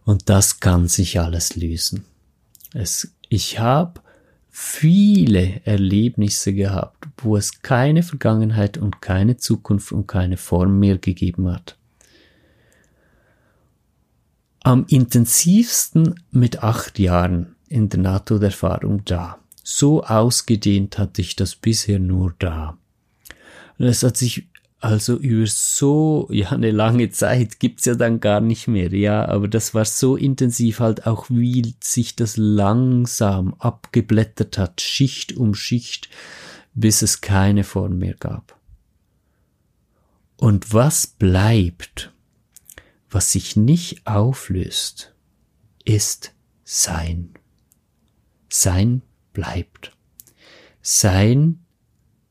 Und 0.09 0.31
das 0.31 0.59
kann 0.61 0.88
sich 0.88 1.21
alles 1.21 1.55
lösen. 1.55 2.07
Es, 2.73 3.12
ich 3.29 3.59
habe 3.59 4.00
viele 4.49 5.61
Erlebnisse 5.67 6.55
gehabt, 6.55 7.07
wo 7.19 7.37
es 7.37 7.61
keine 7.61 8.03
Vergangenheit 8.03 8.79
und 8.79 9.03
keine 9.03 9.37
Zukunft 9.37 9.93
und 9.93 10.07
keine 10.07 10.38
Form 10.38 10.79
mehr 10.79 10.97
gegeben 10.97 11.50
hat. 11.50 11.77
Am 14.62 14.87
intensivsten 14.88 16.15
mit 16.31 16.62
acht 16.62 16.99
Jahren 16.99 17.55
in 17.69 17.91
der 17.91 18.00
NATO-Erfahrung 18.00 19.05
da. 19.05 19.38
So 19.62 20.05
ausgedehnt 20.05 20.97
hatte 20.97 21.21
ich 21.21 21.37
das 21.37 21.55
bisher 21.55 21.99
nur 21.99 22.33
da. 22.38 22.79
Es 23.77 24.03
hat 24.03 24.17
sich 24.17 24.49
also 24.81 25.17
über 25.17 25.47
so, 25.47 26.29
ja, 26.31 26.51
eine 26.51 26.71
lange 26.71 27.11
Zeit 27.11 27.59
gibt's 27.59 27.85
ja 27.85 27.95
dann 27.97 28.21
gar 28.21 28.41
nicht 28.41 28.69
mehr, 28.69 28.93
ja, 28.95 29.27
aber 29.27 29.49
das 29.49 29.75
war 29.75 29.85
so 29.85 30.17
intensiv 30.17 30.79
halt 30.79 31.07
auch, 31.07 31.29
wie 31.29 31.75
sich 31.83 32.15
das 32.15 32.37
langsam 32.37 33.55
abgeblättert 33.55 34.57
hat, 34.57 34.81
Schicht 34.81 35.37
um 35.37 35.55
Schicht, 35.55 36.09
bis 36.75 37.03
es 37.03 37.21
keine 37.21 37.65
Form 37.65 37.99
mehr 37.99 38.15
gab. 38.15 38.57
Und 40.37 40.73
was 40.73 41.09
bleibt, 41.09 42.13
was 43.11 43.33
sich 43.33 43.57
nicht 43.57 44.07
auflöst, 44.07 45.13
ist 45.85 46.35
Sein. 46.63 47.35
Sein 48.49 49.03
bleibt. 49.33 49.97
Sein 50.83 51.65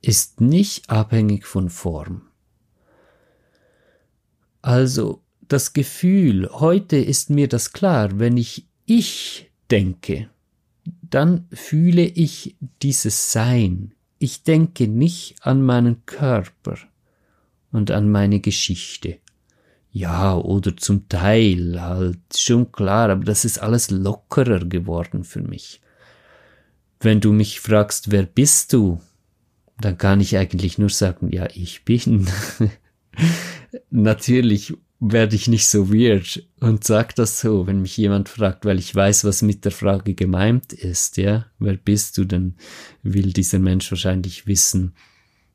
ist 0.02 0.40
nicht 0.40 0.90
abhängig 0.90 1.46
von 1.46 1.70
Form. 1.70 2.27
Also 4.62 5.22
das 5.48 5.74
Gefühl, 5.74 6.50
heute 6.52 6.98
ist 6.98 7.30
mir 7.30 7.48
das 7.48 7.74
klar, 7.74 8.20
wenn 8.20 8.38
ich 8.38 8.66
ich 8.86 9.52
denke, 9.70 10.30
dann 11.02 11.48
fühle 11.52 12.04
ich 12.04 12.56
dieses 12.82 13.32
Sein. 13.32 13.94
Ich 14.20 14.44
denke 14.44 14.88
nicht 14.88 15.36
an 15.42 15.62
meinen 15.62 16.06
Körper 16.06 16.78
und 17.72 17.92
an 17.92 18.10
meine 18.10 18.40
Geschichte. 18.40 19.20
Ja, 19.92 20.36
oder 20.36 20.78
zum 20.78 21.10
Teil 21.10 21.82
halt 21.82 22.20
schon 22.36 22.72
klar, 22.72 23.10
aber 23.10 23.26
das 23.26 23.46
ist 23.46 23.60
alles 23.60 23.90
lockerer 23.90 24.66
geworden 24.66 25.24
für 25.24 25.42
mich. 25.42 25.82
Wenn 27.00 27.20
du 27.20 27.32
mich 27.32 27.60
fragst, 27.60 28.12
wer 28.12 28.24
bist 28.24 28.74
du, 28.74 29.02
dann 29.80 29.98
kann 29.98 30.22
ich 30.22 30.38
eigentlich 30.38 30.78
nur 30.78 30.90
sagen, 30.90 31.32
ja, 31.32 31.48
ich 31.54 31.84
bin. 31.84 32.28
natürlich 33.90 34.74
werde 35.00 35.36
ich 35.36 35.48
nicht 35.48 35.68
so 35.68 35.94
weird 35.94 36.44
und 36.60 36.84
sag 36.84 37.14
das 37.16 37.40
so, 37.40 37.68
wenn 37.68 37.82
mich 37.82 37.98
jemand 37.98 38.30
fragt, 38.30 38.66
weil 38.66 38.80
ich 38.80 38.94
weiß, 38.94 39.26
was 39.26 39.44
mit 39.44 39.64
der 39.64 39.72
Frage 39.72 40.16
gemeint 40.16 40.74
ist, 40.74 41.18
ja, 41.18 41.46
wer 41.60 41.76
bist 41.76 42.18
du, 42.18 42.26
dann 42.26 42.56
will 43.04 43.32
dieser 43.32 43.60
Mensch 43.60 43.92
wahrscheinlich 43.92 44.48
wissen, 44.48 44.94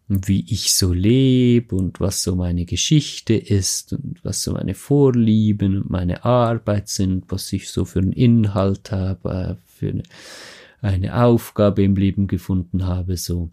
wie 0.07 0.45
ich 0.49 0.75
so 0.75 0.93
lebe 0.93 1.75
und 1.75 1.99
was 1.99 2.23
so 2.23 2.37
meine 2.37 2.67
Geschichte 2.67 3.35
ist 3.35 3.93
und 3.93 4.21
was 4.23 4.43
so 4.43 4.53
meine 4.53 4.75
Vorlieben 4.75 5.83
und 5.83 5.91
meine 5.91 6.25
Arbeit 6.25 6.89
sind, 6.89 7.25
was 7.29 7.53
ich 7.53 7.69
so 7.71 7.85
für 7.85 8.01
einen 8.01 8.13
Inhalt 8.13 8.93
habe, 8.93 9.59
für 9.67 9.89
eine, 9.89 10.03
eine 10.83 11.25
Aufgabe 11.25 11.83
im 11.83 11.97
Leben 11.97 12.27
gefunden 12.27 12.87
habe, 12.87 13.17
so. 13.17 13.51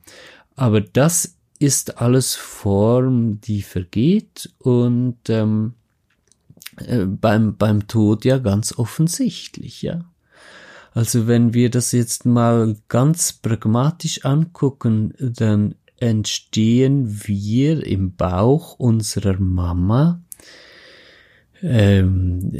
Aber 0.55 0.81
das 0.81 1.38
ist 1.59 1.97
alles 1.97 2.35
Form, 2.35 3.41
die 3.41 3.61
vergeht 3.61 4.53
und 4.59 5.17
ähm, 5.27 5.73
äh, 6.77 7.05
beim, 7.05 7.57
beim 7.57 7.87
Tod 7.87 8.25
ja 8.25 8.37
ganz 8.37 8.77
offensichtlich, 8.77 9.81
ja. 9.81 10.05
Also 10.93 11.27
wenn 11.27 11.53
wir 11.53 11.69
das 11.69 11.91
jetzt 11.91 12.25
mal 12.25 12.75
ganz 12.87 13.33
pragmatisch 13.33 14.25
angucken, 14.25 15.13
dann 15.19 15.75
entstehen 15.97 17.27
wir 17.27 17.85
im 17.85 18.15
Bauch 18.15 18.79
unserer 18.79 19.39
Mama 19.39 20.21
ähm, 21.61 22.53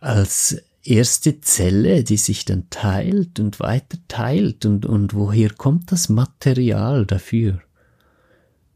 als 0.00 0.62
erste 0.84 1.40
Zelle, 1.40 2.04
die 2.04 2.16
sich 2.16 2.44
dann 2.44 2.68
teilt 2.68 3.40
und 3.40 3.60
weiter 3.60 3.98
teilt. 4.08 4.66
Und, 4.66 4.84
und 4.84 5.14
woher 5.14 5.50
kommt 5.50 5.92
das 5.92 6.08
Material 6.08 7.06
dafür? 7.06 7.62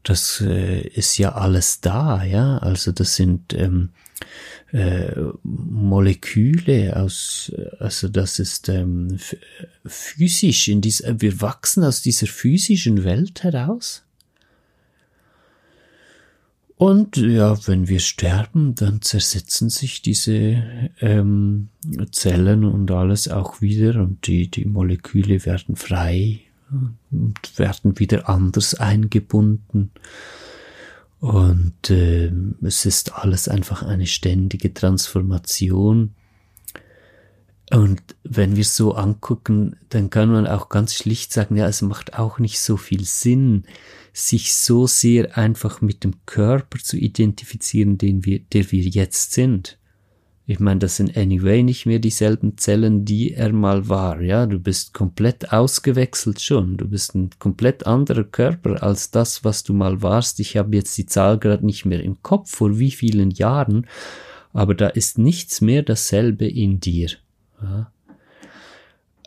Das 0.07 0.39
äh, 0.39 0.87
ist 0.87 1.17
ja 1.17 1.33
alles 1.33 1.81
da, 1.81 2.23
ja. 2.23 2.59
Also 2.59 2.93
das 2.93 3.17
sind 3.17 3.53
ähm, 3.53 3.89
äh, 4.71 5.11
Moleküle 5.43 6.95
aus, 6.95 7.51
also 7.79 8.07
das 8.07 8.39
ist 8.39 8.69
ähm, 8.69 9.17
physisch 9.85 10.69
in 10.69 10.79
dieser, 10.79 11.19
wir 11.19 11.41
wachsen 11.41 11.83
aus 11.83 12.01
dieser 12.01 12.27
physischen 12.27 13.03
Welt 13.03 13.43
heraus. 13.43 14.05
Und 16.77 17.17
ja, 17.17 17.57
wenn 17.67 17.89
wir 17.89 17.99
sterben, 17.99 18.75
dann 18.75 19.01
zersetzen 19.01 19.69
sich 19.69 20.03
diese 20.03 20.89
ähm, 21.01 21.67
Zellen 22.13 22.63
und 22.63 22.89
alles 22.91 23.27
auch 23.27 23.59
wieder 23.59 24.01
und 24.01 24.25
die, 24.27 24.49
die 24.49 24.63
Moleküle 24.63 25.45
werden 25.45 25.75
frei 25.75 26.46
und 27.11 27.57
werden 27.57 27.99
wieder 27.99 28.29
anders 28.29 28.75
eingebunden. 28.75 29.91
Und 31.19 31.89
äh, 31.89 32.31
es 32.61 32.85
ist 32.85 33.13
alles 33.13 33.47
einfach 33.47 33.83
eine 33.83 34.05
ständige 34.05 34.73
Transformation. 34.73 36.13
Und 37.71 38.01
wenn 38.23 38.55
wir 38.55 38.63
so 38.63 38.93
angucken, 38.93 39.75
dann 39.89 40.09
kann 40.09 40.31
man 40.31 40.47
auch 40.47 40.69
ganz 40.69 40.93
schlicht 40.93 41.33
sagen, 41.33 41.57
ja, 41.57 41.67
es 41.67 41.81
macht 41.81 42.17
auch 42.17 42.39
nicht 42.39 42.59
so 42.59 42.77
viel 42.77 43.03
Sinn, 43.03 43.63
sich 44.13 44.55
so 44.55 44.87
sehr 44.87 45.37
einfach 45.37 45.81
mit 45.81 46.03
dem 46.03 46.13
Körper 46.25 46.79
zu 46.79 46.97
identifizieren, 46.97 47.97
den 47.97 48.23
wir, 48.23 48.39
der 48.39 48.71
wir 48.71 48.83
jetzt 48.83 49.33
sind. 49.33 49.77
Ich 50.49 50.61
meine, 50.61 50.79
das 50.79 50.95
sind 50.95 51.17
anyway 51.17 51.61
nicht 51.61 51.85
mehr 51.85 51.99
dieselben 51.99 52.57
Zellen, 52.57 53.03
die 53.03 53.33
er 53.33 53.51
mal 53.51 53.89
war. 53.89 54.21
Ja, 54.21 54.45
du 54.45 54.59
bist 54.59 54.93
komplett 54.93 55.51
ausgewechselt 55.51 56.39
schon. 56.39 56.77
Du 56.77 56.87
bist 56.87 57.15
ein 57.15 57.31
komplett 57.37 57.85
anderer 57.85 58.23
Körper 58.23 58.81
als 58.81 59.11
das, 59.11 59.43
was 59.43 59.63
du 59.63 59.73
mal 59.73 60.01
warst. 60.01 60.39
Ich 60.39 60.55
habe 60.55 60.77
jetzt 60.77 60.97
die 60.97 61.05
Zahl 61.05 61.37
gerade 61.37 61.65
nicht 61.65 61.83
mehr 61.83 62.01
im 62.01 62.23
Kopf, 62.23 62.55
vor 62.55 62.79
wie 62.79 62.91
vielen 62.91 63.31
Jahren. 63.31 63.87
Aber 64.53 64.73
da 64.73 64.87
ist 64.87 65.17
nichts 65.17 65.59
mehr 65.59 65.83
dasselbe 65.83 66.47
in 66.47 66.79
dir. 66.79 67.09
Ja. 67.61 67.91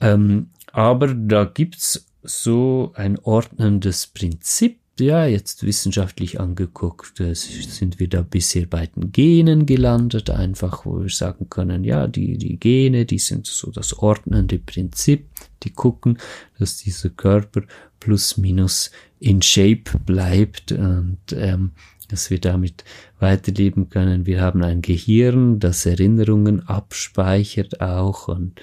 Ähm, 0.01 0.49
aber 0.73 1.09
da 1.09 1.45
gibt's 1.45 2.07
so 2.23 2.93
ein 2.95 3.19
ordnendes 3.19 4.07
Prinzip, 4.07 4.80
ja 5.01 5.27
jetzt 5.27 5.65
wissenschaftlich 5.65 6.39
angeguckt, 6.39 7.21
äh, 7.21 7.35
sind 7.35 7.99
wir 7.99 8.09
da 8.09 8.23
bisher 8.23 8.67
bei 8.67 8.87
den 8.87 9.13
Genen 9.13 9.67
gelandet, 9.67 10.31
einfach 10.31 10.87
wo 10.87 11.03
wir 11.03 11.09
sagen 11.09 11.49
können, 11.51 11.85
ja, 11.85 12.07
die, 12.07 12.39
die 12.39 12.59
Gene, 12.59 13.07
die 13.07 13.19
sind 13.19 13.47
so 13.47 13.71
das 13.71 13.99
ordnende 13.99 14.59
Prinzip, 14.59 15.27
die 15.63 15.71
gucken, 15.71 16.19
dass 16.59 16.79
dieser 16.79 17.11
Körper 17.11 17.63
plus 17.99 18.37
minus 18.37 18.91
in 19.19 19.43
Shape 19.43 19.99
bleibt 20.07 20.73
und 20.73 21.19
ähm, 21.33 21.73
dass 22.09 22.31
wir 22.31 22.41
damit 22.41 22.85
weiterleben 23.19 23.89
können. 23.89 24.27
Wir 24.27 24.41
haben 24.41 24.65
ein 24.65 24.83
Gehirn, 24.83 25.61
das 25.61 25.87
Erinnerungen 25.87 26.67
abspeichert 26.67 27.81
auch 27.81 28.29
und 28.29 28.61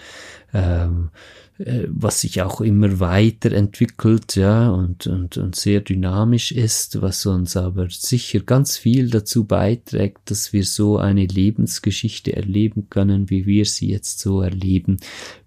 ähm, 0.53 1.12
äh, 1.13 1.17
was 1.59 2.21
sich 2.21 2.41
auch 2.43 2.61
immer 2.61 2.99
weiterentwickelt, 2.99 4.35
ja, 4.35 4.69
und, 4.69 5.07
und, 5.07 5.37
und 5.37 5.55
sehr 5.55 5.81
dynamisch 5.81 6.51
ist, 6.51 7.01
was 7.01 7.25
uns 7.25 7.57
aber 7.57 7.89
sicher 7.89 8.41
ganz 8.41 8.77
viel 8.77 9.09
dazu 9.09 9.45
beiträgt, 9.45 10.29
dass 10.29 10.53
wir 10.53 10.63
so 10.63 10.97
eine 10.97 11.25
Lebensgeschichte 11.25 12.35
erleben 12.35 12.89
können, 12.89 13.31
wie 13.31 13.47
wir 13.47 13.65
sie 13.65 13.89
jetzt 13.89 14.19
so 14.19 14.41
erleben, 14.41 14.97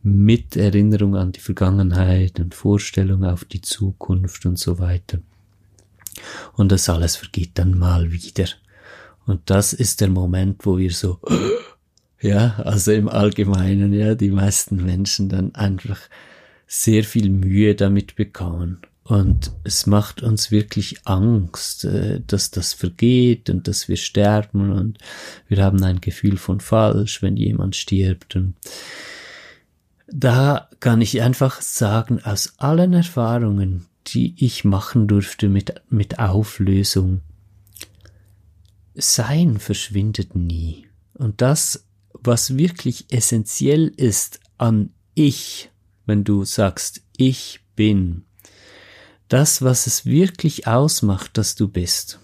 mit 0.03 0.57
Erinnerung 0.57 1.15
an 1.15 1.31
die 1.31 1.41
Vergangenheit 1.41 2.41
und 2.41 2.57
Vorstellung 2.57 3.25
auf 3.25 3.45
die 3.45 3.61
Zukunft 3.61 4.47
und 4.47 4.59
so 4.59 4.81
weiter. 4.81 5.21
Und 6.55 6.73
das 6.73 6.89
alles 6.89 7.15
vergeht 7.15 7.53
dann 7.55 7.79
mal 7.79 8.11
wieder. 8.11 8.47
Und 9.27 9.43
das 9.49 9.73
ist 9.73 10.01
der 10.01 10.11
Moment, 10.11 10.67
wo 10.67 10.77
wir 10.77 10.91
so 10.91 11.21
ja, 12.21 12.57
also 12.59 12.93
im 12.93 13.09
Allgemeinen, 13.09 13.93
ja, 13.93 14.15
die 14.15 14.31
meisten 14.31 14.85
Menschen 14.85 15.29
dann 15.29 15.55
einfach 15.55 16.01
sehr 16.67 17.03
viel 17.03 17.31
Mühe 17.31 17.75
damit 17.75 18.15
bekommen. 18.15 18.79
Und 19.03 19.51
es 19.65 19.87
macht 19.87 20.23
uns 20.23 20.53
wirklich 20.53 21.05
Angst, 21.05 21.85
äh, 21.85 22.21
dass 22.25 22.53
das 22.53 22.75
vergeht 22.75 23.51
und 23.51 23.67
dass 23.67 23.89
wir 23.89 23.97
sterben 23.97 24.71
und 24.71 24.99
wir 25.49 25.65
haben 25.65 25.83
ein 25.83 26.01
Gefühl 26.01 26.37
von 26.37 26.61
falsch, 26.61 27.21
wenn 27.21 27.37
jemand 27.37 27.75
stirbt. 27.75 28.37
Und 28.37 28.55
da 30.07 30.69
kann 30.79 31.01
ich 31.01 31.23
einfach 31.23 31.61
sagen, 31.61 32.23
aus 32.23 32.55
allen 32.59 32.93
Erfahrungen, 32.93 33.87
die 34.07 34.35
ich 34.39 34.65
machen 34.65 35.09
durfte 35.09 35.49
mit, 35.49 35.83
mit 35.89 36.19
Auflösung, 36.21 37.23
Sein 38.95 39.59
verschwindet 39.59 40.37
nie. 40.37 40.87
Und 41.15 41.41
das 41.41 41.85
was 42.23 42.57
wirklich 42.57 43.07
essentiell 43.11 43.89
ist 43.89 44.41
an 44.59 44.91
ich, 45.15 45.71
wenn 46.07 46.25
du 46.25 46.45
sagst, 46.45 47.03
ich 47.17 47.61
bin, 47.77 48.25
das, 49.29 49.63
was 49.63 49.87
es 49.87 50.07
wirklich 50.07 50.67
ausmacht, 50.67 51.39
dass 51.39 51.55
du 51.55 51.69
bist, 51.69 52.19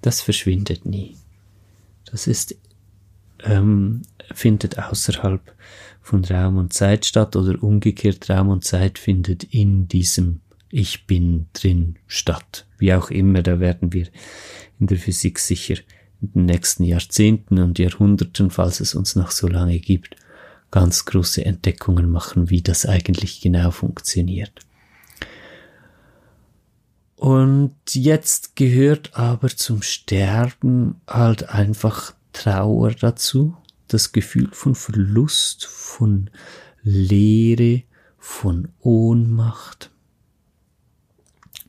das 0.00 0.20
verschwindet 0.20 0.86
nie. 0.86 1.16
Das 2.04 2.26
ist, 2.26 2.56
ähm, 3.42 4.02
findet 4.32 4.78
außerhalb 4.78 5.40
von 6.00 6.24
Raum 6.24 6.58
und 6.58 6.72
Zeit 6.72 7.06
statt 7.06 7.34
oder 7.34 7.62
umgekehrt 7.62 8.28
Raum 8.30 8.48
und 8.48 8.64
Zeit 8.64 8.98
findet 8.98 9.44
in 9.44 9.88
diesem 9.88 10.40
Ich 10.70 11.06
bin 11.06 11.46
drin 11.52 11.96
statt. 12.06 12.66
Wie 12.78 12.92
auch 12.92 13.10
immer, 13.10 13.42
da 13.42 13.58
werden 13.58 13.92
wir 13.92 14.08
in 14.78 14.86
der 14.86 14.98
Physik 14.98 15.38
sicher 15.38 15.76
in 16.20 16.32
den 16.32 16.46
nächsten 16.46 16.84
Jahrzehnten 16.84 17.58
und 17.58 17.78
Jahrhunderten, 17.78 18.50
falls 18.50 18.80
es 18.80 18.94
uns 18.94 19.16
noch 19.16 19.30
so 19.30 19.46
lange 19.46 19.78
gibt, 19.78 20.16
ganz 20.70 21.04
große 21.04 21.44
Entdeckungen 21.44 22.10
machen, 22.10 22.50
wie 22.50 22.62
das 22.62 22.86
eigentlich 22.86 23.40
genau 23.40 23.70
funktioniert. 23.70 24.52
Und 27.16 27.76
jetzt 27.92 28.56
gehört 28.56 29.16
aber 29.16 29.48
zum 29.48 29.82
Sterben 29.82 31.00
halt 31.08 31.48
einfach 31.48 32.14
Trauer 32.32 32.90
dazu, 32.90 33.56
das 33.88 34.12
Gefühl 34.12 34.48
von 34.52 34.74
Verlust, 34.74 35.64
von 35.64 36.28
Leere, 36.82 37.84
von 38.18 38.68
Ohnmacht. 38.80 39.90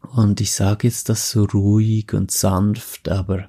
Und 0.02 0.42
ich 0.42 0.54
sage 0.54 0.88
jetzt 0.88 1.10
das 1.10 1.30
so 1.30 1.44
ruhig 1.46 2.14
und 2.14 2.32
sanft, 2.32 3.10
aber 3.10 3.48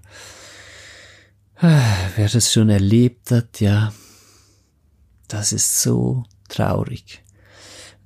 Wer 1.59 2.29
das 2.31 2.53
schon 2.53 2.69
erlebt 2.69 3.31
hat, 3.31 3.61
ja, 3.61 3.93
das 5.29 5.53
ist 5.53 5.81
so 5.81 6.25
traurig. 6.49 7.23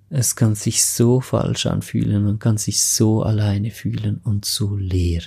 Es 0.09 0.37
kann 0.37 0.55
sich 0.55 0.85
so 0.85 1.21
falsch 1.21 1.67
anfühlen, 1.67 2.25
man 2.25 2.39
kann 2.39 2.59
sich 2.59 2.83
so 2.83 3.23
alleine 3.23 3.71
fühlen 3.71 4.19
und 4.23 4.45
so 4.45 4.77
leer. 4.77 5.23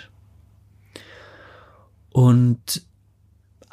Und 2.12 2.86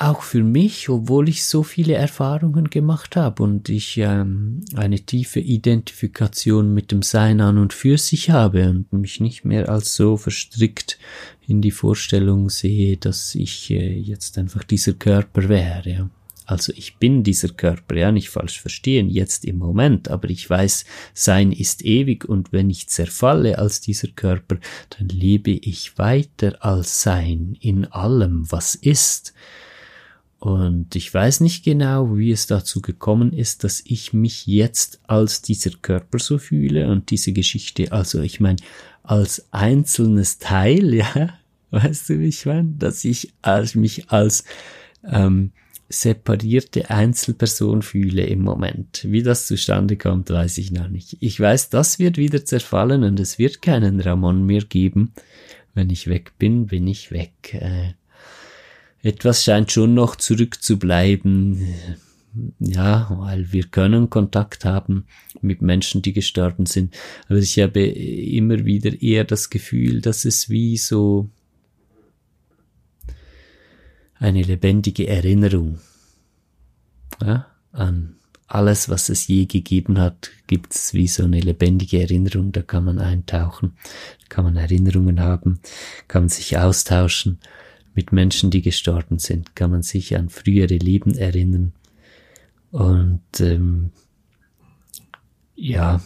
auch 0.00 0.22
für 0.22 0.42
mich, 0.42 0.88
obwohl 0.88 1.28
ich 1.28 1.44
so 1.44 1.62
viele 1.62 1.92
Erfahrungen 1.92 2.70
gemacht 2.70 3.16
habe 3.16 3.42
und 3.42 3.68
ich 3.68 3.98
ähm, 3.98 4.64
eine 4.74 5.00
tiefe 5.00 5.40
Identifikation 5.40 6.72
mit 6.72 6.90
dem 6.90 7.02
Sein 7.02 7.42
an 7.42 7.58
und 7.58 7.74
für 7.74 7.98
sich 7.98 8.30
habe 8.30 8.70
und 8.70 8.92
mich 8.92 9.20
nicht 9.20 9.44
mehr 9.44 9.68
als 9.68 9.94
so 9.94 10.16
verstrickt 10.16 10.98
in 11.46 11.60
die 11.60 11.70
Vorstellung 11.70 12.48
sehe, 12.48 12.96
dass 12.96 13.34
ich 13.34 13.70
äh, 13.70 13.92
jetzt 13.92 14.38
einfach 14.38 14.64
dieser 14.64 14.94
Körper 14.94 15.50
wäre. 15.50 16.08
Also 16.46 16.72
ich 16.74 16.96
bin 16.96 17.22
dieser 17.22 17.50
Körper, 17.50 17.94
ja, 17.94 18.10
nicht 18.10 18.30
falsch 18.30 18.60
verstehen, 18.60 19.10
jetzt 19.10 19.44
im 19.44 19.58
Moment, 19.58 20.08
aber 20.08 20.30
ich 20.30 20.48
weiß, 20.48 20.86
Sein 21.12 21.52
ist 21.52 21.84
ewig 21.84 22.24
und 22.24 22.52
wenn 22.52 22.70
ich 22.70 22.88
zerfalle 22.88 23.58
als 23.58 23.82
dieser 23.82 24.08
Körper, 24.08 24.56
dann 24.98 25.08
lebe 25.10 25.50
ich 25.50 25.98
weiter 25.98 26.56
als 26.64 27.02
Sein 27.02 27.56
in 27.60 27.84
allem, 27.84 28.50
was 28.50 28.74
ist. 28.74 29.34
Und 30.40 30.96
ich 30.96 31.12
weiß 31.12 31.40
nicht 31.40 31.66
genau, 31.66 32.16
wie 32.16 32.32
es 32.32 32.46
dazu 32.46 32.80
gekommen 32.80 33.34
ist, 33.34 33.62
dass 33.62 33.82
ich 33.84 34.14
mich 34.14 34.46
jetzt 34.46 34.98
als 35.06 35.42
dieser 35.42 35.70
Körper 35.70 36.18
so 36.18 36.38
fühle 36.38 36.88
und 36.88 37.10
diese 37.10 37.34
Geschichte, 37.34 37.92
also 37.92 38.22
ich 38.22 38.40
meine, 38.40 38.56
als 39.02 39.46
einzelnes 39.52 40.38
Teil, 40.38 40.94
ja, 40.94 41.34
weißt 41.72 42.08
du, 42.08 42.20
wie 42.20 42.28
ich 42.28 42.46
meine, 42.46 42.72
dass 42.78 43.04
ich 43.04 43.34
als, 43.42 43.74
mich 43.74 44.10
als 44.10 44.44
ähm, 45.04 45.52
separierte 45.90 46.88
Einzelperson 46.88 47.82
fühle 47.82 48.24
im 48.24 48.40
Moment. 48.40 49.04
Wie 49.04 49.22
das 49.22 49.46
zustande 49.46 49.98
kommt, 49.98 50.30
weiß 50.30 50.56
ich 50.56 50.70
noch 50.70 50.88
nicht. 50.88 51.18
Ich 51.20 51.38
weiß, 51.38 51.68
das 51.68 51.98
wird 51.98 52.16
wieder 52.16 52.46
zerfallen 52.46 53.04
und 53.04 53.20
es 53.20 53.38
wird 53.38 53.60
keinen 53.60 54.00
Ramon 54.00 54.46
mehr 54.46 54.62
geben. 54.62 55.12
Wenn 55.74 55.90
ich 55.90 56.06
weg 56.06 56.32
bin, 56.38 56.66
bin 56.66 56.86
ich 56.86 57.12
weg. 57.12 57.52
Äh, 57.52 57.92
etwas 59.02 59.44
scheint 59.44 59.72
schon 59.72 59.94
noch 59.94 60.16
zurückzubleiben. 60.16 61.74
Ja, 62.60 63.08
weil 63.18 63.52
wir 63.52 63.64
können 63.64 64.08
Kontakt 64.08 64.64
haben 64.64 65.06
mit 65.40 65.62
Menschen, 65.62 66.00
die 66.00 66.12
gestorben 66.12 66.66
sind. 66.66 66.96
Aber 67.28 67.38
ich 67.38 67.58
habe 67.58 67.80
immer 67.82 68.64
wieder 68.64 69.02
eher 69.02 69.24
das 69.24 69.50
Gefühl, 69.50 70.00
dass 70.00 70.24
es 70.24 70.48
wie 70.48 70.76
so 70.76 71.28
eine 74.14 74.42
lebendige 74.42 75.08
Erinnerung 75.08 75.80
ja, 77.20 77.46
an 77.72 78.16
alles, 78.46 78.88
was 78.88 79.08
es 79.08 79.28
je 79.28 79.46
gegeben 79.46 79.98
hat, 79.98 80.30
gibt 80.48 80.74
es 80.74 80.92
wie 80.92 81.06
so 81.06 81.22
eine 81.22 81.40
lebendige 81.40 82.00
Erinnerung, 82.00 82.50
da 82.50 82.62
kann 82.62 82.84
man 82.84 82.98
eintauchen, 82.98 83.76
kann 84.28 84.44
man 84.44 84.56
Erinnerungen 84.56 85.20
haben, 85.20 85.60
kann 86.08 86.22
man 86.22 86.28
sich 86.28 86.58
austauschen 86.58 87.38
mit 87.94 88.12
Menschen, 88.12 88.50
die 88.50 88.62
gestorben 88.62 89.18
sind, 89.18 89.56
kann 89.56 89.70
man 89.70 89.82
sich 89.82 90.16
an 90.16 90.28
frühere 90.28 90.76
Leben 90.76 91.16
erinnern. 91.16 91.72
Und 92.70 93.40
ähm, 93.40 93.90
ja, 95.56 96.00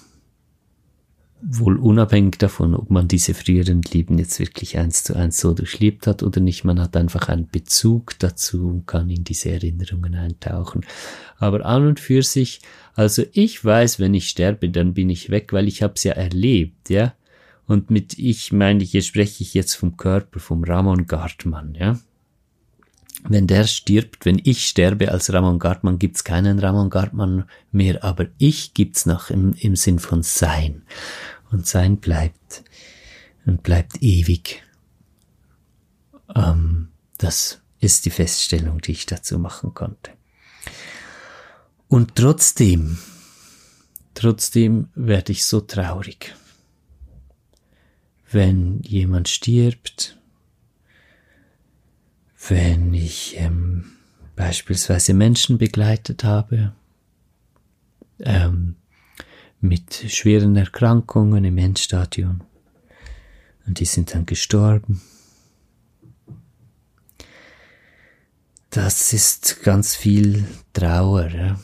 wohl 1.47 1.77
unabhängig 1.77 2.39
davon, 2.39 2.75
ob 2.75 2.91
man 2.91 3.07
diese 3.07 3.35
früheren 3.35 3.83
Leben 3.83 4.19
jetzt 4.19 4.39
wirklich 4.41 4.79
eins 4.79 5.05
zu 5.05 5.15
eins 5.15 5.39
so 5.39 5.53
durchlebt 5.53 6.07
hat 6.07 6.23
oder 6.23 6.41
nicht, 6.41 6.65
man 6.65 6.81
hat 6.81 6.97
einfach 6.97 7.29
einen 7.29 7.49
Bezug 7.49 8.19
dazu 8.19 8.69
und 8.69 8.87
kann 8.87 9.11
in 9.11 9.25
diese 9.25 9.51
Erinnerungen 9.51 10.15
eintauchen. 10.15 10.87
Aber 11.37 11.65
an 11.67 11.87
und 11.87 12.01
für 12.01 12.23
sich, 12.23 12.61
also 12.95 13.25
ich 13.33 13.63
weiß, 13.63 14.01
wenn 14.01 14.15
ich 14.15 14.29
sterbe, 14.29 14.71
dann 14.71 14.95
bin 14.95 15.11
ich 15.11 15.31
weg, 15.31 15.53
weil 15.53 15.69
ich 15.69 15.83
habe 15.83 15.95
es 15.97 16.05
ja 16.05 16.13
erlebt, 16.13 16.89
ja. 16.89 17.15
Und 17.67 17.91
mit 17.91 18.19
ich 18.19 18.53
meine 18.53 18.83
ich, 18.83 18.93
jetzt 18.93 19.07
spreche 19.07 19.43
ich 19.43 19.55
jetzt 19.55 19.75
vom 19.75 19.97
Körper, 19.97 20.39
vom 20.39 20.65
Ramon 20.65 21.07
Gartmann, 21.07 21.75
ja. 21.75 21.99
Wenn 23.27 23.47
der 23.47 23.67
stirbt, 23.67 24.27
wenn 24.27 24.41
ich 24.45 24.67
sterbe 24.67 25.11
als 25.11 25.33
Ramon 25.33 25.59
Gartmann, 25.59 25.99
gibt's 25.99 26.25
keinen 26.25 26.59
Ramon 26.59 26.91
Gartmann 26.91 27.45
mehr, 27.73 28.05
aber 28.05 28.27
ich 28.37 28.75
gibt's 28.75 29.07
noch 29.07 29.31
im, 29.31 29.55
im 29.55 29.77
Sinn 29.77 29.99
von 29.99 30.23
Sein. 30.23 30.83
Und 31.51 31.67
Sein 31.67 31.99
bleibt 31.99 32.65
und 33.47 33.63
bleibt 33.63 34.03
ewig. 34.03 34.63
Ähm, 36.35 36.89
das 37.17 37.63
ist 37.81 38.05
die 38.05 38.11
Feststellung, 38.11 38.81
die 38.83 38.93
ich 38.93 39.07
dazu 39.07 39.39
machen 39.39 39.73
konnte. 39.73 40.11
Und 41.89 42.17
trotzdem, 42.17 42.99
trotzdem 44.13 44.89
werde 44.95 45.33
ich 45.33 45.47
so 45.47 45.61
traurig 45.63 46.35
wenn 48.31 48.81
jemand 48.83 49.29
stirbt, 49.29 50.19
wenn 52.49 52.93
ich 52.95 53.37
ähm, 53.39 53.93
beispielsweise 54.37 55.15
Menschen 55.15 55.59
begleitet 55.59 56.25
habe, 56.25 56.75
ähm, 58.21 58.77
mit 59.61 59.95
schweren 60.09 60.57
Erkrankungen 60.57 61.45
im 61.45 61.59
Endstadium 61.59 62.43
und 63.67 63.81
die 63.81 63.87
sind 63.87 64.15
dann 64.15 64.27
gestorben. 64.27 65.01
Das 68.71 69.13
ist 69.13 69.63
ganz 69.63 69.95
viel 69.95 70.45
Trauer, 70.73 71.29
ja? 71.29 71.59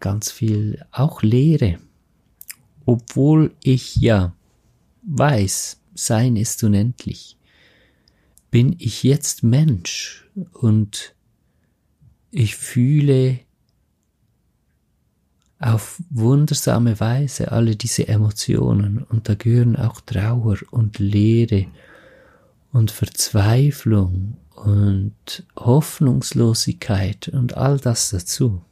ganz 0.00 0.30
viel 0.30 0.84
auch 0.92 1.22
Leere, 1.22 1.78
obwohl 2.86 3.54
ich 3.62 3.96
ja 3.96 4.34
weiß, 5.06 5.78
sein 5.94 6.36
ist 6.36 6.62
unendlich. 6.64 7.36
Bin 8.50 8.76
ich 8.78 9.02
jetzt 9.02 9.42
Mensch 9.42 10.28
und 10.52 11.14
ich 12.30 12.56
fühle 12.56 13.40
auf 15.58 16.02
wundersame 16.10 16.98
Weise 17.00 17.52
alle 17.52 17.76
diese 17.76 18.08
Emotionen 18.08 18.98
und 18.98 19.28
da 19.28 19.34
gehören 19.34 19.76
auch 19.76 20.00
Trauer 20.00 20.58
und 20.70 20.98
Leere 20.98 21.66
und 22.72 22.90
Verzweiflung 22.90 24.36
und 24.56 25.46
Hoffnungslosigkeit 25.56 27.28
und 27.28 27.56
all 27.56 27.78
das 27.78 28.10
dazu. 28.10 28.62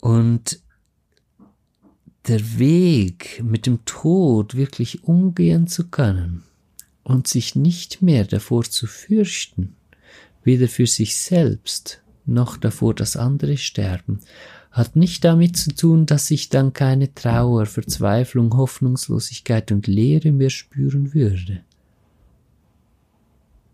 Und 0.00 0.60
der 2.28 2.58
Weg 2.58 3.42
mit 3.42 3.66
dem 3.66 3.84
Tod 3.84 4.54
wirklich 4.54 5.04
umgehen 5.04 5.66
zu 5.66 5.88
können 5.88 6.44
und 7.02 7.26
sich 7.26 7.54
nicht 7.54 8.02
mehr 8.02 8.24
davor 8.24 8.64
zu 8.64 8.86
fürchten, 8.86 9.74
weder 10.44 10.68
für 10.68 10.86
sich 10.86 11.16
selbst 11.16 12.02
noch 12.26 12.56
davor, 12.56 12.94
dass 12.94 13.16
andere 13.16 13.56
sterben, 13.56 14.20
hat 14.70 14.96
nicht 14.96 15.24
damit 15.24 15.56
zu 15.56 15.74
tun, 15.74 16.06
dass 16.06 16.30
ich 16.30 16.50
dann 16.50 16.72
keine 16.72 17.14
Trauer, 17.14 17.66
Verzweiflung, 17.66 18.56
Hoffnungslosigkeit 18.56 19.72
und 19.72 19.86
Leere 19.86 20.30
mehr 20.30 20.50
spüren 20.50 21.14
würde, 21.14 21.62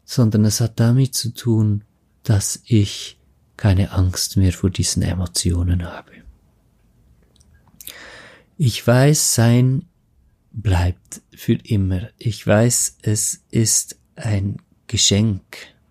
sondern 0.05 0.45
es 0.45 0.61
hat 0.61 0.79
damit 0.79 1.14
zu 1.14 1.35
tun, 1.35 1.83
dass 2.23 2.62
ich 2.64 3.19
keine 3.57 3.93
Angst 3.93 4.37
mehr 4.37 4.53
vor 4.53 4.71
diesen 4.71 5.03
Emotionen 5.03 5.85
habe. 5.85 6.24
Ich 8.57 8.87
weiß, 8.87 9.35
sein 9.35 9.85
bleibt 10.53 11.23
für 11.35 11.55
immer. 11.55 12.09
Ich 12.19 12.47
weiß, 12.47 12.99
es 13.03 13.43
ist 13.51 13.99
ein 14.14 14.59
Geschenk, 14.87 15.43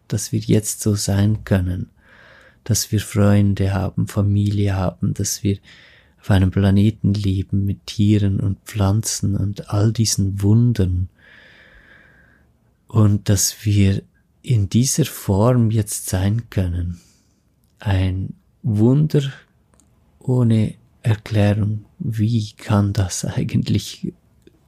dass 0.07 0.31
wir 0.31 0.39
jetzt 0.39 0.81
so 0.81 0.95
sein 0.95 1.43
können, 1.43 1.89
dass 2.63 2.91
wir 2.91 3.01
Freunde 3.01 3.73
haben, 3.73 4.07
Familie 4.07 4.75
haben, 4.75 5.13
dass 5.13 5.43
wir 5.43 5.57
auf 6.21 6.31
einem 6.31 6.51
Planeten 6.51 7.13
leben 7.13 7.65
mit 7.65 7.85
Tieren 7.85 8.39
und 8.39 8.59
Pflanzen 8.63 9.35
und 9.35 9.69
all 9.69 9.91
diesen 9.91 10.41
Wundern 10.41 11.09
und 12.87 13.27
dass 13.27 13.65
wir 13.65 14.03
in 14.41 14.69
dieser 14.69 15.03
Form 15.03 15.69
jetzt 15.69 16.07
sein 16.07 16.49
können. 16.49 17.01
Ein 17.79 18.35
Wunder 18.61 19.33
ohne 20.19 20.75
Erklärung, 21.03 21.85
wie 21.99 22.53
kann 22.53 22.93
das 22.93 23.25
eigentlich 23.25 24.13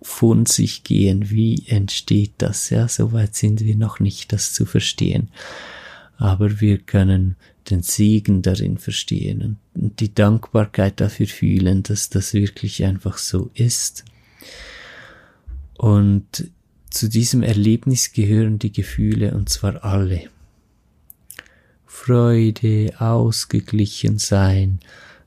von 0.02 0.46
sich 0.46 0.84
gehen, 0.84 1.30
wie 1.30 1.64
entsteht 1.68 2.34
das, 2.38 2.70
ja, 2.70 2.88
soweit 2.88 3.36
sind 3.36 3.62
wir 3.62 3.76
noch 3.76 4.00
nicht, 4.00 4.32
das 4.32 4.54
zu 4.54 4.66
verstehen. 4.66 5.30
Aber 6.18 6.62
wir 6.62 6.78
können 6.78 7.36
den 7.70 7.82
Segen 7.82 8.42
darin 8.42 8.78
verstehen 8.78 9.58
und 9.74 10.00
die 10.00 10.14
Dankbarkeit 10.14 11.02
dafür 11.02 11.28
fühlen, 11.28 11.82
dass 11.84 12.10
das 12.10 12.34
wirklich 12.34 12.86
einfach 12.86 13.18
so 13.18 13.50
ist. 13.56 14.06
Und 15.78 16.52
zu 16.90 17.10
diesem 17.10 17.44
Erlebnis 17.44 18.14
gehören 18.14 18.60
die 18.60 18.72
Gefühle, 18.72 19.34
und 19.34 19.50
zwar 19.50 19.84
alle. 19.84 20.30
Freude, 21.86 22.94
ausgeglichen 23.00 24.20
sein, 24.20 24.80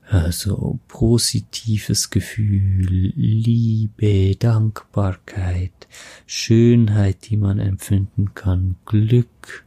also 0.09 0.79
positives 0.87 2.09
Gefühl, 2.09 3.13
Liebe, 3.15 4.35
Dankbarkeit, 4.35 5.87
Schönheit, 6.25 7.29
die 7.29 7.37
man 7.37 7.59
empfinden 7.59 8.33
kann, 8.33 8.75
Glück, 8.85 9.65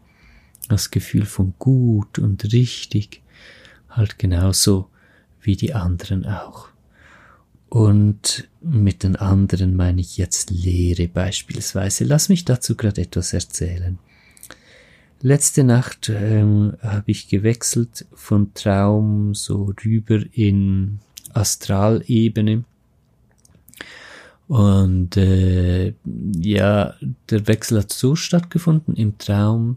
das 0.68 0.90
Gefühl 0.90 1.26
von 1.26 1.54
gut 1.60 2.18
und 2.18 2.52
richtig, 2.52 3.22
halt 3.88 4.18
genauso 4.18 4.88
wie 5.40 5.54
die 5.54 5.74
anderen 5.74 6.26
auch. 6.26 6.68
Und 7.68 8.48
mit 8.60 9.04
den 9.04 9.16
anderen 9.16 9.76
meine 9.76 10.00
ich 10.00 10.16
jetzt 10.16 10.50
Lehre 10.50 11.08
beispielsweise. 11.08 12.04
Lass 12.04 12.28
mich 12.28 12.44
dazu 12.44 12.76
gerade 12.76 13.00
etwas 13.00 13.32
erzählen. 13.32 13.98
Letzte 15.24 15.62
Nacht 15.62 16.08
ähm, 16.08 16.76
habe 16.82 17.12
ich 17.12 17.28
gewechselt 17.28 18.06
von 18.12 18.54
Traum 18.54 19.34
so 19.34 19.72
rüber 19.84 20.18
in 20.32 20.98
Astralebene. 21.32 22.64
Und 24.48 25.16
äh, 25.16 25.94
ja, 26.40 26.94
der 27.30 27.46
Wechsel 27.46 27.78
hat 27.78 27.92
so 27.92 28.16
stattgefunden. 28.16 28.96
Im 28.96 29.16
Traum 29.16 29.76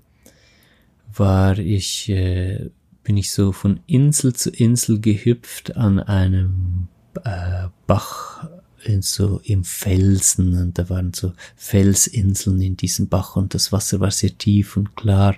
war 1.13 1.59
ich, 1.59 2.09
äh, 2.09 2.71
bin 3.03 3.15
ich 3.15 3.29
so 3.29 3.51
von 3.51 3.81
Insel 3.85 4.33
zu 4.33 4.49
Insel 4.49 4.99
gehüpft 4.99 5.77
an 5.77 5.99
einem 5.99 6.87
äh, 7.23 7.67
Bach 7.85 8.49
in 8.87 9.01
so 9.01 9.41
im 9.43 9.63
Felsen 9.63 10.59
und 10.61 10.77
da 10.77 10.89
waren 10.89 11.13
so 11.13 11.33
Felsinseln 11.55 12.61
in 12.61 12.77
diesem 12.77 13.07
Bach 13.07 13.35
und 13.35 13.53
das 13.53 13.71
Wasser 13.71 13.99
war 13.99 14.11
sehr 14.11 14.37
tief 14.37 14.77
und 14.77 14.95
klar. 14.95 15.35